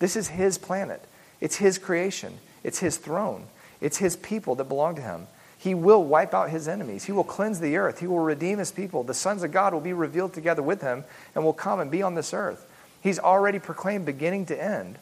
[0.00, 1.02] This is his planet.
[1.40, 2.38] It's his creation.
[2.64, 3.46] It's his throne.
[3.80, 5.28] It's his people that belong to him.
[5.66, 7.02] He will wipe out his enemies.
[7.02, 7.98] He will cleanse the earth.
[7.98, 9.02] He will redeem his people.
[9.02, 11.02] The sons of God will be revealed together with him
[11.34, 12.64] and will come and be on this earth.
[13.00, 14.96] He's already proclaimed beginning to end.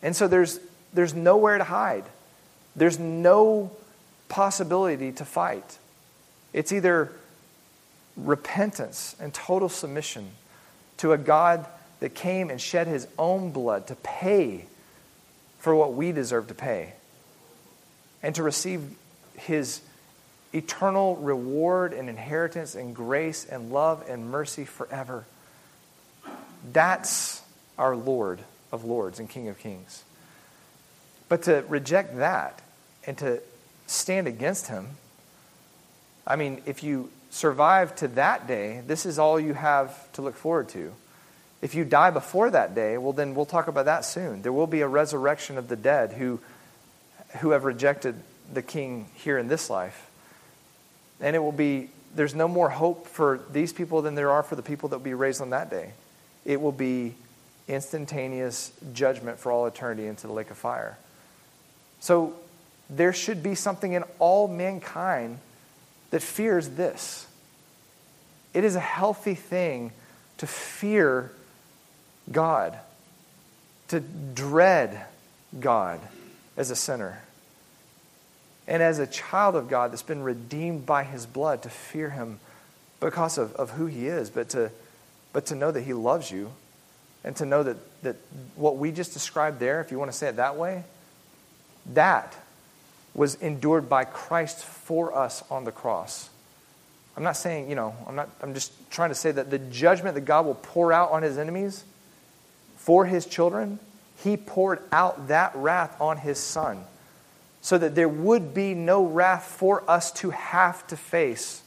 [0.00, 0.60] And so there's,
[0.94, 2.04] there's nowhere to hide.
[2.76, 3.72] There's no
[4.28, 5.78] possibility to fight.
[6.52, 7.10] It's either
[8.16, 10.30] repentance and total submission
[10.98, 11.66] to a God
[11.98, 14.66] that came and shed his own blood to pay
[15.58, 16.92] for what we deserve to pay
[18.22, 18.96] and to receive
[19.40, 19.80] his
[20.52, 25.24] eternal reward and inheritance and grace and love and mercy forever.
[26.72, 27.42] That's
[27.78, 28.40] our Lord
[28.72, 30.04] of Lords and King of Kings.
[31.28, 32.60] But to reject that
[33.06, 33.40] and to
[33.86, 34.88] stand against him,
[36.26, 40.34] I mean, if you survive to that day, this is all you have to look
[40.34, 40.92] forward to.
[41.62, 44.42] If you die before that day, well, then we'll talk about that soon.
[44.42, 46.40] There will be a resurrection of the dead who,
[47.38, 48.16] who have rejected
[48.52, 50.08] the king here in this life.
[51.20, 54.56] And it will be, there's no more hope for these people than there are for
[54.56, 55.92] the people that will be raised on that day.
[56.44, 57.14] It will be
[57.68, 60.98] instantaneous judgment for all eternity into the lake of fire.
[62.00, 62.34] So
[62.88, 65.38] there should be something in all mankind
[66.10, 67.26] that fears this.
[68.52, 69.92] It is a healthy thing
[70.38, 71.30] to fear
[72.32, 72.78] God,
[73.88, 75.04] to dread
[75.58, 76.00] God
[76.56, 77.20] as a sinner.
[78.70, 82.38] And as a child of God that's been redeemed by his blood, to fear him
[83.00, 84.70] because of, of who he is, but to,
[85.32, 86.52] but to know that he loves you
[87.24, 88.16] and to know that, that
[88.54, 90.84] what we just described there, if you want to say it that way,
[91.94, 92.36] that
[93.12, 96.30] was endured by Christ for us on the cross.
[97.16, 100.14] I'm not saying, you know, I'm not I'm just trying to say that the judgment
[100.14, 101.84] that God will pour out on his enemies
[102.76, 103.80] for his children,
[104.22, 106.84] he poured out that wrath on his son
[107.60, 111.62] so that there would be no wrath for us to have to face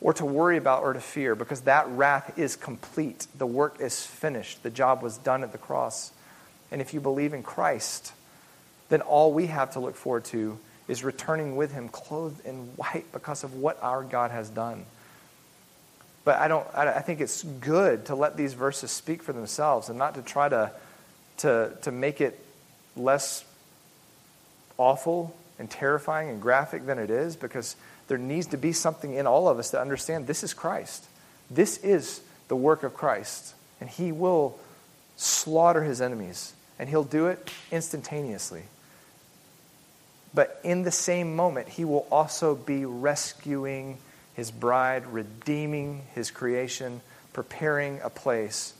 [0.00, 3.26] or to worry about or to fear because that wrath is complete.
[3.36, 4.62] The work is finished.
[4.62, 6.12] The job was done at the cross.
[6.70, 8.12] And if you believe in Christ,
[8.88, 10.58] then all we have to look forward to
[10.88, 14.84] is returning with him clothed in white because of what our God has done.
[16.24, 19.98] But I don't I think it's good to let these verses speak for themselves and
[19.98, 20.72] not to try to
[21.38, 22.38] to, to make it
[22.96, 23.44] less
[24.80, 27.76] awful and terrifying and graphic than it is because
[28.08, 31.04] there needs to be something in all of us to understand this is Christ.
[31.50, 33.54] This is the work of Christ.
[33.80, 34.58] And he will
[35.16, 38.62] slaughter his enemies, and he'll do it instantaneously.
[40.32, 43.98] But in the same moment, he will also be rescuing
[44.34, 47.02] his bride, redeeming his creation,
[47.34, 48.72] preparing a place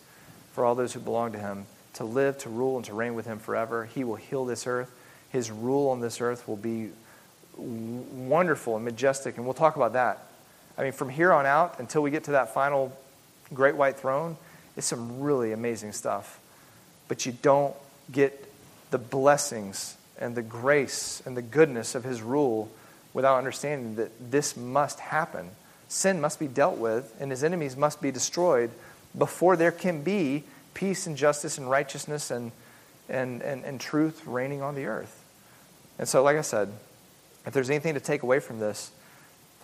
[0.52, 3.26] for all those who belong to him to live, to rule, and to reign with
[3.26, 3.84] him forever.
[3.84, 4.90] He will heal this earth.
[5.30, 6.90] His rule on this earth will be
[7.56, 10.26] wonderful and majestic, and we'll talk about that.
[10.76, 12.96] I mean, from here on out until we get to that final
[13.52, 14.36] great white throne,
[14.76, 16.40] it's some really amazing stuff.
[17.08, 17.74] But you don't
[18.10, 18.50] get
[18.90, 22.70] the blessings and the grace and the goodness of his rule
[23.12, 25.50] without understanding that this must happen.
[25.88, 28.70] Sin must be dealt with, and his enemies must be destroyed
[29.16, 32.52] before there can be peace and justice and righteousness and,
[33.08, 35.19] and, and, and truth reigning on the earth.
[36.00, 36.72] And so, like I said,
[37.44, 38.90] if there's anything to take away from this,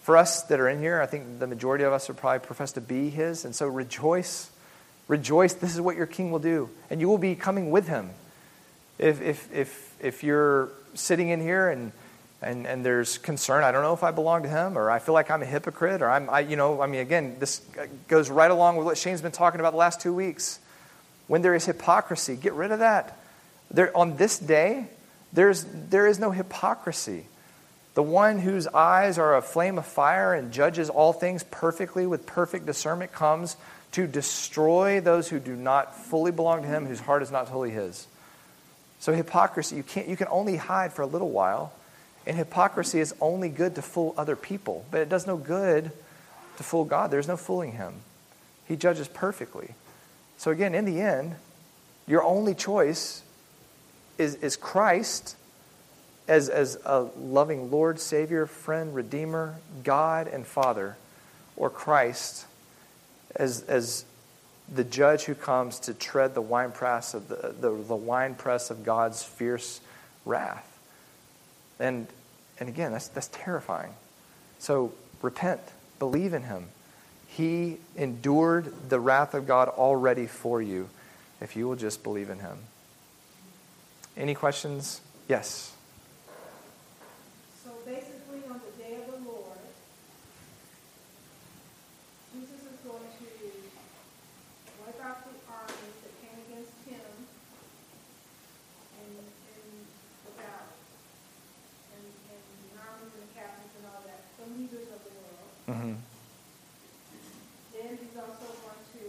[0.02, 2.72] for us that are in here, I think the majority of us are probably profess
[2.72, 3.46] to be his.
[3.46, 4.50] And so rejoice.
[5.08, 5.54] Rejoice.
[5.54, 6.68] This is what your king will do.
[6.90, 8.10] And you will be coming with him.
[8.98, 11.90] If, if, if, if you're sitting in here and,
[12.42, 15.14] and, and there's concern, I don't know if I belong to him, or I feel
[15.14, 17.62] like I'm a hypocrite, or I'm, I, you know, I mean, again, this
[18.08, 20.58] goes right along with what Shane's been talking about the last two weeks.
[21.28, 23.18] When there is hypocrisy, get rid of that.
[23.70, 24.88] There, on this day,
[25.32, 27.26] there's, there is no hypocrisy.
[27.94, 32.26] The one whose eyes are a flame of fire and judges all things perfectly with
[32.26, 33.56] perfect discernment comes
[33.92, 37.70] to destroy those who do not fully belong to him, whose heart is not wholly
[37.70, 38.06] his.
[38.98, 41.72] So hypocrisy, you can't you can only hide for a little while.
[42.26, 45.92] And hypocrisy is only good to fool other people, but it does no good
[46.56, 47.10] to fool God.
[47.10, 47.94] There's no fooling him.
[48.66, 49.74] He judges perfectly.
[50.36, 51.36] So again, in the end,
[52.06, 53.22] your only choice
[54.18, 55.36] is, is Christ
[56.28, 60.96] as, as a loving Lord, Savior, friend, Redeemer, God, and Father,
[61.56, 62.46] or Christ
[63.34, 64.04] as, as
[64.72, 69.22] the judge who comes to tread the winepress of the, the, the winepress of God's
[69.22, 69.80] fierce
[70.24, 70.78] wrath.
[71.78, 72.06] And,
[72.58, 73.92] and again, that's, that's terrifying.
[74.58, 74.92] So
[75.22, 75.60] repent,
[75.98, 76.66] believe in him.
[77.28, 80.88] He endured the wrath of God already for you
[81.40, 82.58] if you will just believe in him.
[84.16, 85.02] Any questions?
[85.28, 85.76] Yes.
[105.66, 105.98] Mm-hmm.
[107.74, 109.02] Then he's also going to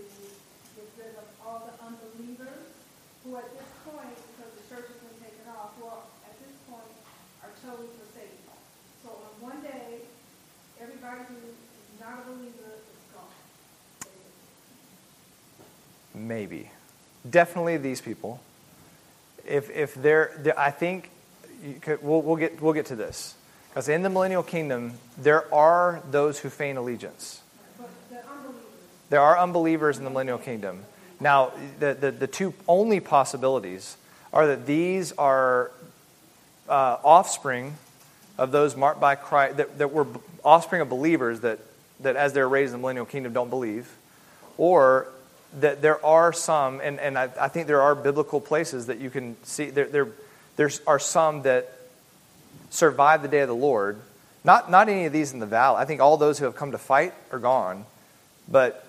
[0.73, 2.73] get rid of all the unbelievers
[3.21, 6.89] who at this point, because the church has been taken off, well, at this point
[7.45, 8.41] are totally forsaken.
[9.05, 10.01] So on one day,
[10.81, 11.53] everybody who is
[12.01, 13.37] not a believer is gone.
[16.27, 16.71] Maybe.
[17.29, 18.41] Definitely these people.
[19.45, 21.09] If, if they're, I think,
[21.81, 23.35] could, we'll, we'll, get, we'll get to this.
[23.69, 27.41] Because in the millennial kingdom, there are those who feign allegiance.
[29.09, 30.83] There are unbelievers in the millennial kingdom.
[31.19, 33.95] Now, the, the, the two only possibilities
[34.33, 35.71] are that these are
[36.67, 37.75] uh, offspring
[38.37, 40.05] of those marked by Christ, that, that were
[40.43, 41.59] offspring of believers that,
[42.01, 43.89] that as they're raised in the millennial kingdom don't believe,
[44.57, 45.07] or
[45.61, 49.09] that there are some, and, and I, I think there are biblical places that you
[49.09, 50.07] can see, there, there,
[50.55, 51.71] there are some that
[52.69, 53.99] survive the day of the Lord.
[54.43, 55.77] Not, not any of these in the valley.
[55.79, 57.85] I think all those who have come to fight are gone.
[58.47, 58.85] But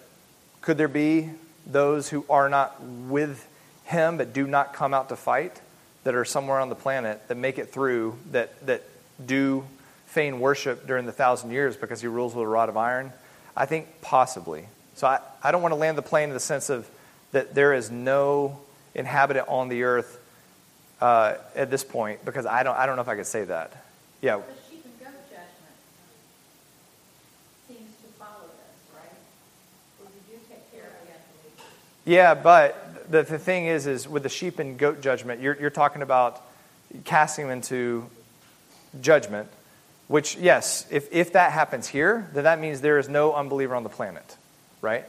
[0.61, 1.31] could there be
[1.67, 3.47] those who are not with
[3.85, 5.61] him but do not come out to fight
[6.05, 8.83] that are somewhere on the planet that make it through, that, that
[9.25, 9.65] do
[10.07, 13.13] feign worship during the thousand years because he rules with a rod of iron?
[13.57, 14.67] I think possibly.
[14.99, 16.91] So I, I don't want to land the plane in the sense of
[17.31, 18.59] that there is no
[18.97, 20.19] inhabitant on the earth
[21.01, 23.85] uh, at this point because I don't, I don't know if I could say that.
[24.21, 24.41] Yeah.
[32.05, 35.71] Yeah, but the, the thing is, is with the sheep and goat judgment, you're, you're
[35.71, 36.43] talking about
[37.05, 38.11] casting them into
[39.01, 39.49] judgment,
[40.09, 43.85] which, yes, if, if that happens here, then that means there is no unbeliever on
[43.85, 44.38] the planet
[44.81, 45.05] right?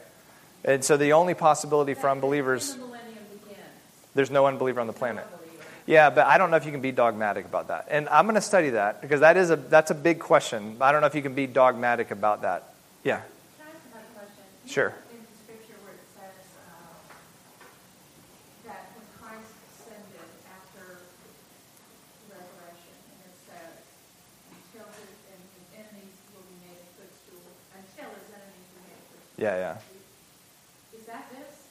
[0.64, 3.58] And so the only possibility for unbelievers, The millennium begins.
[4.14, 5.26] there's no unbeliever on the planet.
[5.86, 7.88] Yeah, but I don't know if you can be dogmatic about that.
[7.90, 10.76] And I'm going to study that because that is a, that's a big question.
[10.80, 12.74] I don't know if you can be dogmatic about that.
[13.02, 13.16] Yeah.
[13.16, 13.24] Can
[13.66, 14.44] I ask another question?
[14.66, 14.88] You Sure.
[14.90, 16.94] know, In the scripture where it says uh,
[18.68, 20.84] that when Christ ascended after
[22.28, 23.74] resurrection, and it says,
[24.52, 27.42] until his, and his enemies will be made a footstool,
[27.74, 29.29] until his enemies will be made a footstool.
[29.40, 29.76] Yeah, yeah.
[30.98, 31.66] Is that this?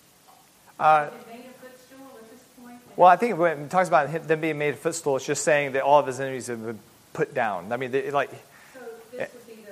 [0.80, 2.80] Uh, They made a footstool at this point?
[2.96, 5.44] well, I think when it talks about him- them being made a footstool, it's just
[5.44, 6.80] saying that all of his enemies have been
[7.14, 7.72] put down.
[7.72, 8.32] I mean, they, like,
[8.74, 8.80] So
[9.12, 9.72] this would be the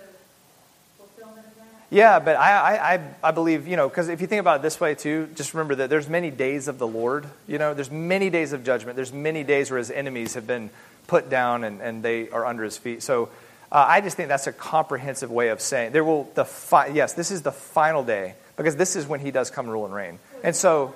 [1.00, 1.64] fulfillment of that?
[1.89, 4.62] yeah, but I, I, I- I believe, you know, because if you think about it
[4.62, 7.26] this way too, just remember that there's many days of the Lord.
[7.48, 8.95] You know, there's many days of judgment.
[8.95, 10.70] There's many days where his enemies have been
[11.08, 13.02] put down and, and they are under his feet.
[13.02, 13.30] So
[13.72, 17.13] uh, I just think that's a comprehensive way of saying there will the fi- yes,
[17.13, 20.20] this is the final day because this is when he does come rule and reign.
[20.43, 20.93] And so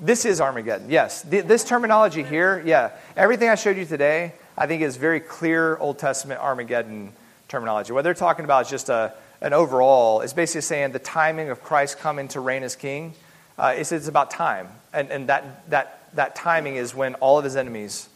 [0.00, 0.90] this is Armageddon.
[0.90, 5.20] Yes, Th- this terminology here, yeah, everything I showed you today, I think is very
[5.20, 7.12] clear Old Testament Armageddon
[7.48, 7.92] terminology.
[7.92, 10.22] What they're talking about is just a, an overall.
[10.22, 13.14] It's basically saying the timing of Christ coming to reign as king.
[13.56, 17.44] Uh, it's, it's about time, and, and that, that, that timing is when all of
[17.44, 18.08] his enemies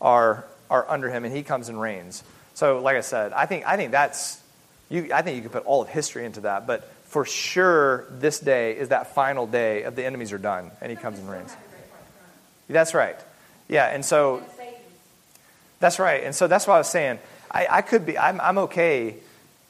[0.00, 2.22] are, are under him, and he comes and reigns.
[2.54, 4.40] So, like I said, I think, I think that's
[4.88, 8.38] you, I think you could put all of history into that, but for sure, this
[8.38, 11.54] day is that final day of the enemies are done, and he comes and reigns.
[12.68, 13.16] That's right.
[13.68, 14.42] Yeah, and so
[15.80, 16.24] that's right.
[16.24, 17.18] And so that's what I was saying.
[17.50, 19.16] I, I could be, I'm, I'm okay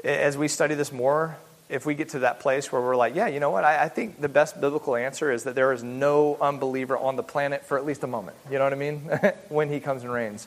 [0.02, 1.36] as we study this more
[1.68, 3.64] if we get to that place where we're like, yeah, you know what?
[3.64, 7.22] I, I think the best biblical answer is that there is no unbeliever on the
[7.22, 8.36] planet for at least a moment.
[8.50, 9.00] You know what I mean?
[9.48, 10.46] when he comes and reigns.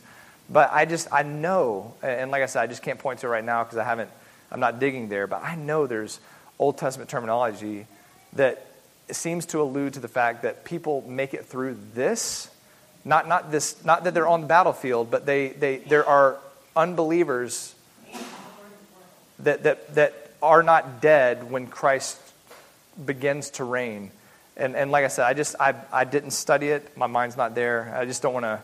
[0.49, 3.29] But I just, I know, and like I said, I just can't point to it
[3.29, 4.09] right now because I haven't,
[4.51, 6.19] I'm not digging there, but I know there's
[6.57, 7.85] Old Testament terminology
[8.33, 8.65] that
[9.11, 12.49] seems to allude to the fact that people make it through this
[13.07, 16.37] not, not, this, not that they're on the battlefield, but they, they, there are
[16.75, 17.73] unbelievers
[19.39, 22.19] that, that, that are not dead when Christ
[23.03, 24.11] begins to reign.
[24.57, 26.97] And, and like I said, I just I, I didn't study it.
[26.97, 27.95] My mind's not there.
[27.95, 28.59] I just don't want to.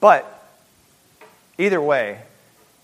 [0.00, 0.43] But
[1.58, 2.20] either way,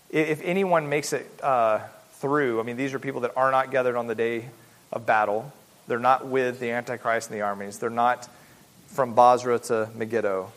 [0.09, 1.79] if anyone makes it uh,
[2.13, 4.45] through, I mean, these are people that are not gathered on the day
[4.91, 5.51] of battle.
[5.87, 7.79] They're not with the Antichrist and the armies.
[7.79, 8.29] They're not
[8.87, 10.51] from Bozrah to Megiddo.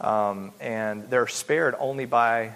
[0.00, 2.52] Um, and they're spared only by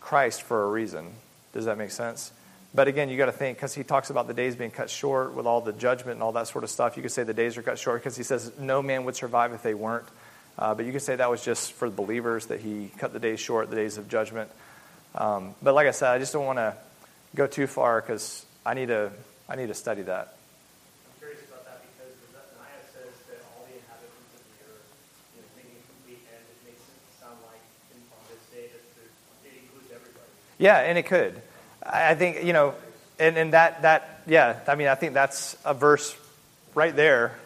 [0.00, 1.10] Christ for a reason.
[1.52, 2.32] Does that make sense?
[2.74, 5.34] But again, you got to think because he talks about the days being cut short
[5.34, 6.96] with all the judgment and all that sort of stuff.
[6.96, 9.52] You could say the days are cut short because he says no man would survive
[9.52, 10.06] if they weren't.
[10.58, 13.18] Uh, but you could say that was just for the believers that he cut the
[13.18, 14.50] days short, the days of judgment.
[15.14, 16.74] Um, but like I said, I just don't want to
[17.34, 19.10] go too far because I need to
[19.48, 20.36] I need to study that.
[21.04, 24.88] I'm curious about that because the Zephaniah says that all the inhabitants of the earth,
[25.36, 27.60] you know, making a complete end, it makes it sound like
[27.92, 30.30] on this day it includes everybody.
[30.58, 31.40] Yeah, and it could.
[31.82, 32.74] I I think, you know,
[33.18, 36.16] and, and that, that, yeah, I mean, I think that's a verse
[36.74, 37.36] right there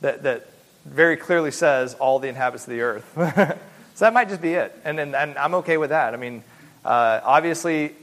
[0.00, 0.46] that, that
[0.84, 3.10] very clearly says all the inhabitants of the earth.
[3.94, 4.76] so that might just be it.
[4.84, 6.14] And, and, and I'm okay with that.
[6.14, 6.42] I mean,
[6.84, 7.94] uh, obviously,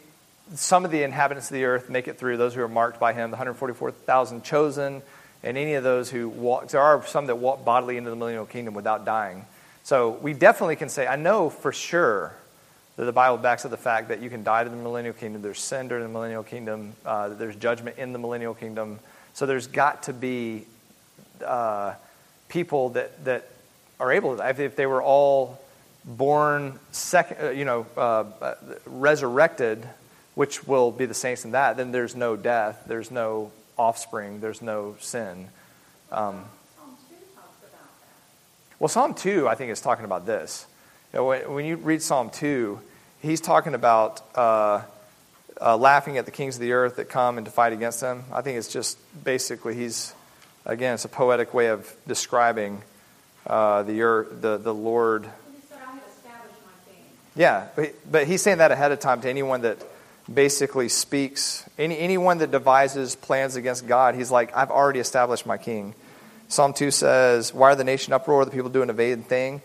[0.55, 3.13] some of the inhabitants of the earth make it through, those who are marked by
[3.13, 5.01] him, the 144,000 chosen,
[5.43, 6.69] and any of those who walk.
[6.69, 9.45] There are some that walk bodily into the millennial kingdom without dying.
[9.83, 12.33] So we definitely can say, I know for sure
[12.95, 15.41] that the Bible backs up the fact that you can die to the millennial kingdom.
[15.41, 16.93] There's sin during the millennial kingdom.
[17.05, 18.99] Uh, there's judgment in the millennial kingdom.
[19.33, 20.65] So there's got to be
[21.45, 21.93] uh,
[22.49, 23.49] people that, that
[23.99, 24.49] are able to.
[24.49, 25.59] If, if they were all
[26.03, 28.55] born second, uh, you know, uh, uh,
[28.85, 29.87] resurrected,
[30.35, 32.83] which will be the saints in that, then there's no death.
[32.87, 34.41] There's no offspring.
[34.41, 35.47] There's no sin.
[36.11, 36.45] Um,
[36.75, 38.79] Psalm 2 talks about that.
[38.79, 40.65] well, Psalm 2, I think, is talking about this.
[41.13, 42.79] You know, when, when you read Psalm 2,
[43.21, 44.81] he's talking about uh,
[45.61, 48.23] uh, laughing at the kings of the earth that come and to fight against them.
[48.31, 50.13] I think it's just basically, he's,
[50.69, 52.81] again, it's a poetic way of describing
[53.47, 55.23] uh, the, earth, the, the Lord.
[55.23, 57.03] And he said, I have established my king.
[57.35, 59.79] Yeah, but, but he's saying that ahead of time to anyone that
[60.31, 65.57] basically speaks, any, anyone that devises plans against God, he's like, I've already established my
[65.57, 65.95] king.
[66.47, 68.45] Psalm 2 says, Why are the nation uproar?
[68.45, 69.61] The people doing a vain thing.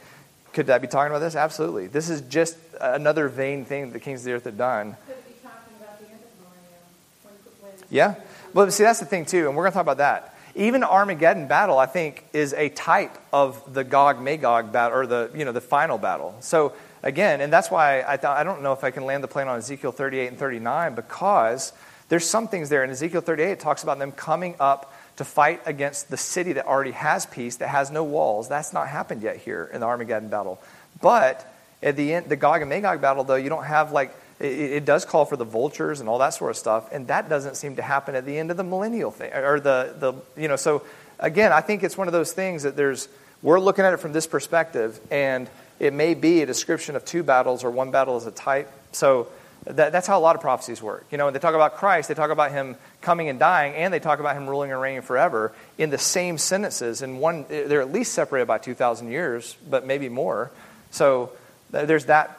[0.55, 1.37] Could that be talking about this?
[1.37, 1.89] Absolutely.
[1.89, 4.97] This is just another vain thing that the kings of the earth have done.
[5.07, 7.43] Could it be talking about the end of the millennium?
[7.61, 8.15] When, when Yeah.
[8.55, 10.34] Well, see, that's the thing, too, and we're going to talk about that.
[10.57, 15.31] Even Armageddon battle, I think, is a type of the Gog Magog battle, or the
[15.35, 16.37] you know the final battle.
[16.41, 16.73] So
[17.03, 19.49] again, and that's why I thought I don't know if I can land the plane
[19.49, 21.73] on Ezekiel 38 and 39 because
[22.09, 23.51] there's some things there in Ezekiel 38.
[23.51, 27.57] It talks about them coming up to fight against the city that already has peace,
[27.57, 28.49] that has no walls.
[28.49, 30.61] That's not happened yet here in the Armageddon battle.
[31.01, 31.51] But
[31.83, 34.85] at the end, the Gog and Magog battle, though, you don't have like it, it,
[34.85, 37.77] does call for the vultures and all that sort of stuff, and that doesn't seem
[37.77, 40.57] to happen at the end of the millennial thing, or the the you know.
[40.57, 40.83] So
[41.19, 43.09] again, I think it's one of those things that there's
[43.43, 45.49] we're looking at it from this perspective, and
[45.79, 48.71] it may be a description of two battles or one battle as a type.
[48.93, 49.29] So
[49.67, 51.05] that, that's how a lot of prophecies work.
[51.11, 53.99] You know, they talk about Christ, they talk about him coming and dying, and they
[53.99, 57.03] talk about him ruling and reigning forever in the same sentences.
[57.03, 60.51] And one, they're at least separated by 2,000 years, but maybe more.
[60.91, 61.33] So
[61.71, 62.39] there's that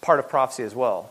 [0.00, 1.10] part of prophecy as well.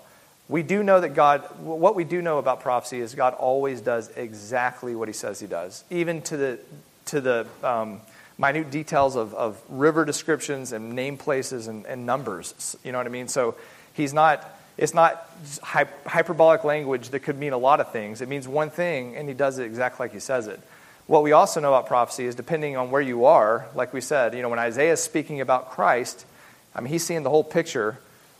[0.49, 4.09] We do know that God, what we do know about prophecy is God always does
[4.15, 6.59] exactly what he says he does, even to the,
[7.07, 7.99] to the um,
[8.37, 12.77] minute details of, of river descriptions and name places and, and numbers.
[12.83, 13.27] You know what I mean?
[13.27, 13.55] So
[13.93, 15.27] he's not it's not
[15.63, 18.21] hyperbolic language that could mean a lot of things.
[18.21, 20.59] It means one thing, and he does it exactly like he says it.
[21.07, 24.35] What we also know about prophecy is depending on where you are, like we said,
[24.35, 26.25] you know, when Isaiah is speaking about Christ,
[26.75, 27.97] I mean, he's seeing the whole picture.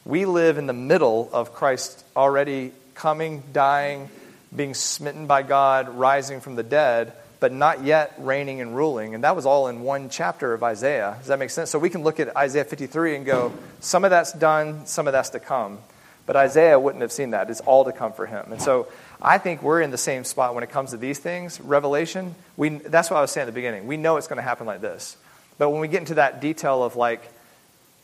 [0.07, 4.07] We live in the middle of Christ already coming, dying,
[4.55, 7.11] being smitten by God, rising from the dead,
[7.41, 9.15] but not yet reigning and ruling.
[9.15, 11.15] And that was all in one chapter of Isaiah.
[11.17, 11.71] Does that make sense?
[11.71, 13.51] So we can look at Isaiah 53 and go,
[13.81, 15.77] some of that's done, some of that's to come.
[16.25, 17.49] But Isaiah wouldn't have seen that.
[17.49, 18.53] It's all to come for him.
[18.53, 18.88] And so
[19.21, 21.59] I think we're in the same spot when it comes to these things.
[21.59, 23.88] Revelation, we, that's what I was saying at the beginning.
[23.88, 25.17] We know it's going to happen like this.
[25.57, 27.29] But when we get into that detail of like,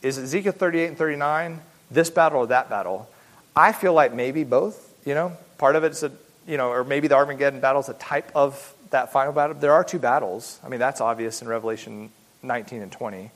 [0.02, 1.60] is Ezekiel 38 and 39
[1.94, 3.08] this battle or that battle?
[3.56, 5.36] I feel like maybe both, you know.
[5.58, 6.10] Part of it's a,
[6.46, 9.56] you know, or maybe the Armageddon battle is a type of that final battle.
[9.56, 10.58] There are two battles.
[10.64, 12.10] I mean, that's obvious in Revelation
[12.42, 13.30] 19 and 20.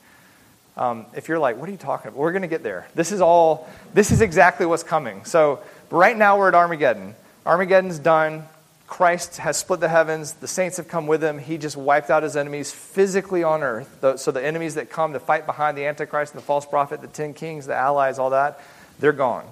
[0.77, 2.17] Um, if you're like, what are you talking about?
[2.17, 2.87] We're going to get there.
[2.95, 5.25] This is all, this is exactly what's coming.
[5.25, 5.59] So
[5.91, 7.15] right now we're at Armageddon.
[7.45, 8.45] Armageddon's done.
[8.89, 10.33] Christ has split the heavens.
[10.33, 11.37] The saints have come with him.
[11.37, 14.19] He just wiped out his enemies physically on earth.
[14.19, 17.07] So the enemies that come to fight behind the Antichrist and the false prophet, the
[17.07, 18.59] ten kings, the allies, all that,
[18.99, 19.45] they're gone.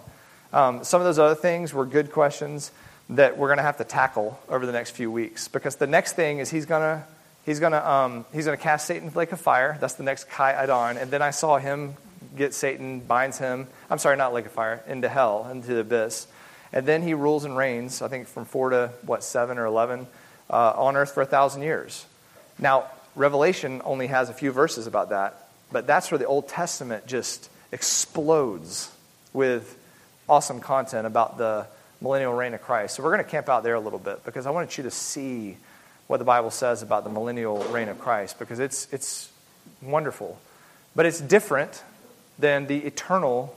[0.52, 2.72] Um, some of those other things were good questions
[3.12, 6.14] that we're going to have to tackle over the next few weeks because the next
[6.14, 7.04] thing is he's going to
[7.48, 9.78] He's to um, he's gonna cast Satan lake of fire.
[9.80, 10.98] That's the next Kai Eidon.
[10.98, 11.96] And then I saw him
[12.36, 16.28] get Satan, binds him, I'm sorry, not lake of fire, into hell, into the abyss.
[16.74, 20.08] And then he rules and reigns, I think from 4 to, what, 7 or 11,
[20.50, 22.06] uh, on earth for a thousand years.
[22.60, 22.86] Now,
[23.16, 27.50] Revelation only has a few verses about that, but that's where the Old Testament just
[27.72, 28.92] explodes
[29.34, 29.78] with
[30.30, 31.68] awesome content about the
[32.02, 32.96] millennial reign of Christ.
[32.96, 34.92] So we're going to camp out there a little bit because I wanted you to
[34.92, 35.58] see
[36.08, 39.30] what the Bible says about the millennial reign of Christ because it's, it's
[39.82, 40.40] wonderful.
[40.96, 41.84] But it's different
[42.40, 43.56] than the eternal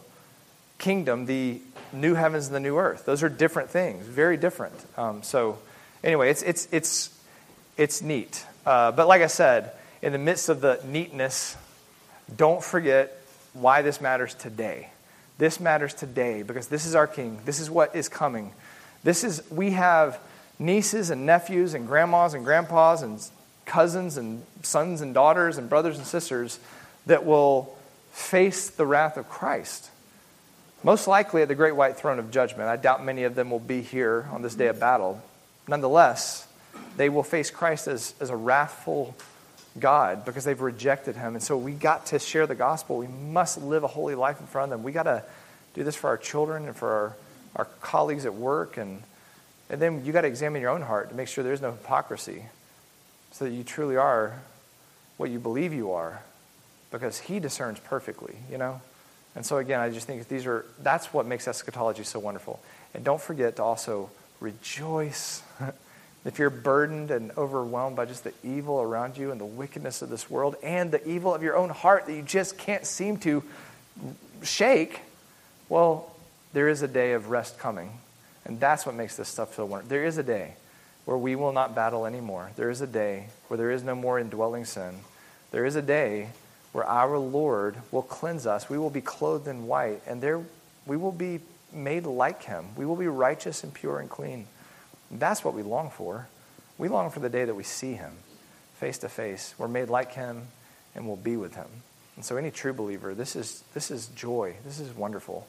[0.79, 1.61] kingdom, the
[1.93, 3.05] new heavens and the new earth.
[3.05, 4.75] Those are different things, very different.
[4.97, 5.59] Um, so,
[6.05, 7.19] anyway, it's, it's, it's,
[7.77, 8.45] it's neat.
[8.67, 9.73] Uh, but like I said,
[10.03, 11.57] in the midst of the neatness,
[12.35, 13.17] don't forget
[13.53, 14.89] why this matters today.
[15.39, 17.41] This matters today because this is our king.
[17.45, 18.53] This is what is coming.
[19.03, 20.21] This is, we have
[20.59, 23.21] nieces and nephews and grandmas and grandpas and
[23.65, 26.59] cousins and sons and daughters and brothers and sisters
[27.07, 27.75] that will
[28.13, 29.91] face the wrath of Christ.
[30.83, 32.69] Most likely at the great white throne of judgment.
[32.69, 35.23] I doubt many of them will be here on this day of battle.
[35.69, 36.47] Nonetheless,
[36.97, 39.15] they will face Christ as, as a wrathful
[39.79, 41.35] God because they've rejected him.
[41.35, 42.97] And so we got to share the gospel.
[42.97, 44.85] We must live a holy life in front of them.
[44.85, 45.23] We got to
[45.75, 47.17] do this for our children and for our,
[47.57, 49.03] our colleagues at work and
[49.71, 52.45] and then you got to examine your own heart to make sure there's no hypocrisy
[53.31, 54.41] so that you truly are
[55.17, 56.23] what you believe you are
[56.91, 58.81] because he discerns perfectly, you know?
[59.35, 62.61] And so again, I just think these are that's what makes eschatology so wonderful.
[62.95, 65.43] And don't forget to also rejoice.
[66.25, 70.11] if you're burdened and overwhelmed by just the evil around you and the wickedness of
[70.11, 73.43] this world and the evil of your own heart that you just can't seem to
[74.43, 75.01] shake,
[75.69, 76.15] well,
[76.53, 77.93] there is a day of rest coming.
[78.45, 79.91] And that's what makes this stuff so wonderful.
[79.91, 80.55] There is a day
[81.05, 82.51] where we will not battle anymore.
[82.57, 85.01] There is a day where there is no more indwelling sin.
[85.51, 86.31] There is a day
[86.73, 88.69] where our Lord will cleanse us.
[88.69, 90.41] We will be clothed in white, and there
[90.87, 91.41] we will be
[91.73, 92.67] made like him.
[92.77, 94.47] We will be righteous and pure and clean.
[95.11, 96.29] That's what we long for.
[96.79, 98.13] We long for the day that we see him
[98.77, 99.55] face to face.
[99.59, 100.49] We're made like him
[100.95, 101.69] and we'll be with him.
[102.17, 104.55] And so any true believer, this is this is joy.
[104.65, 105.47] This is wonderful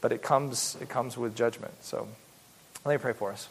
[0.00, 1.72] but it comes, it comes with judgment.
[1.82, 2.08] So
[2.84, 3.48] let me pray for us.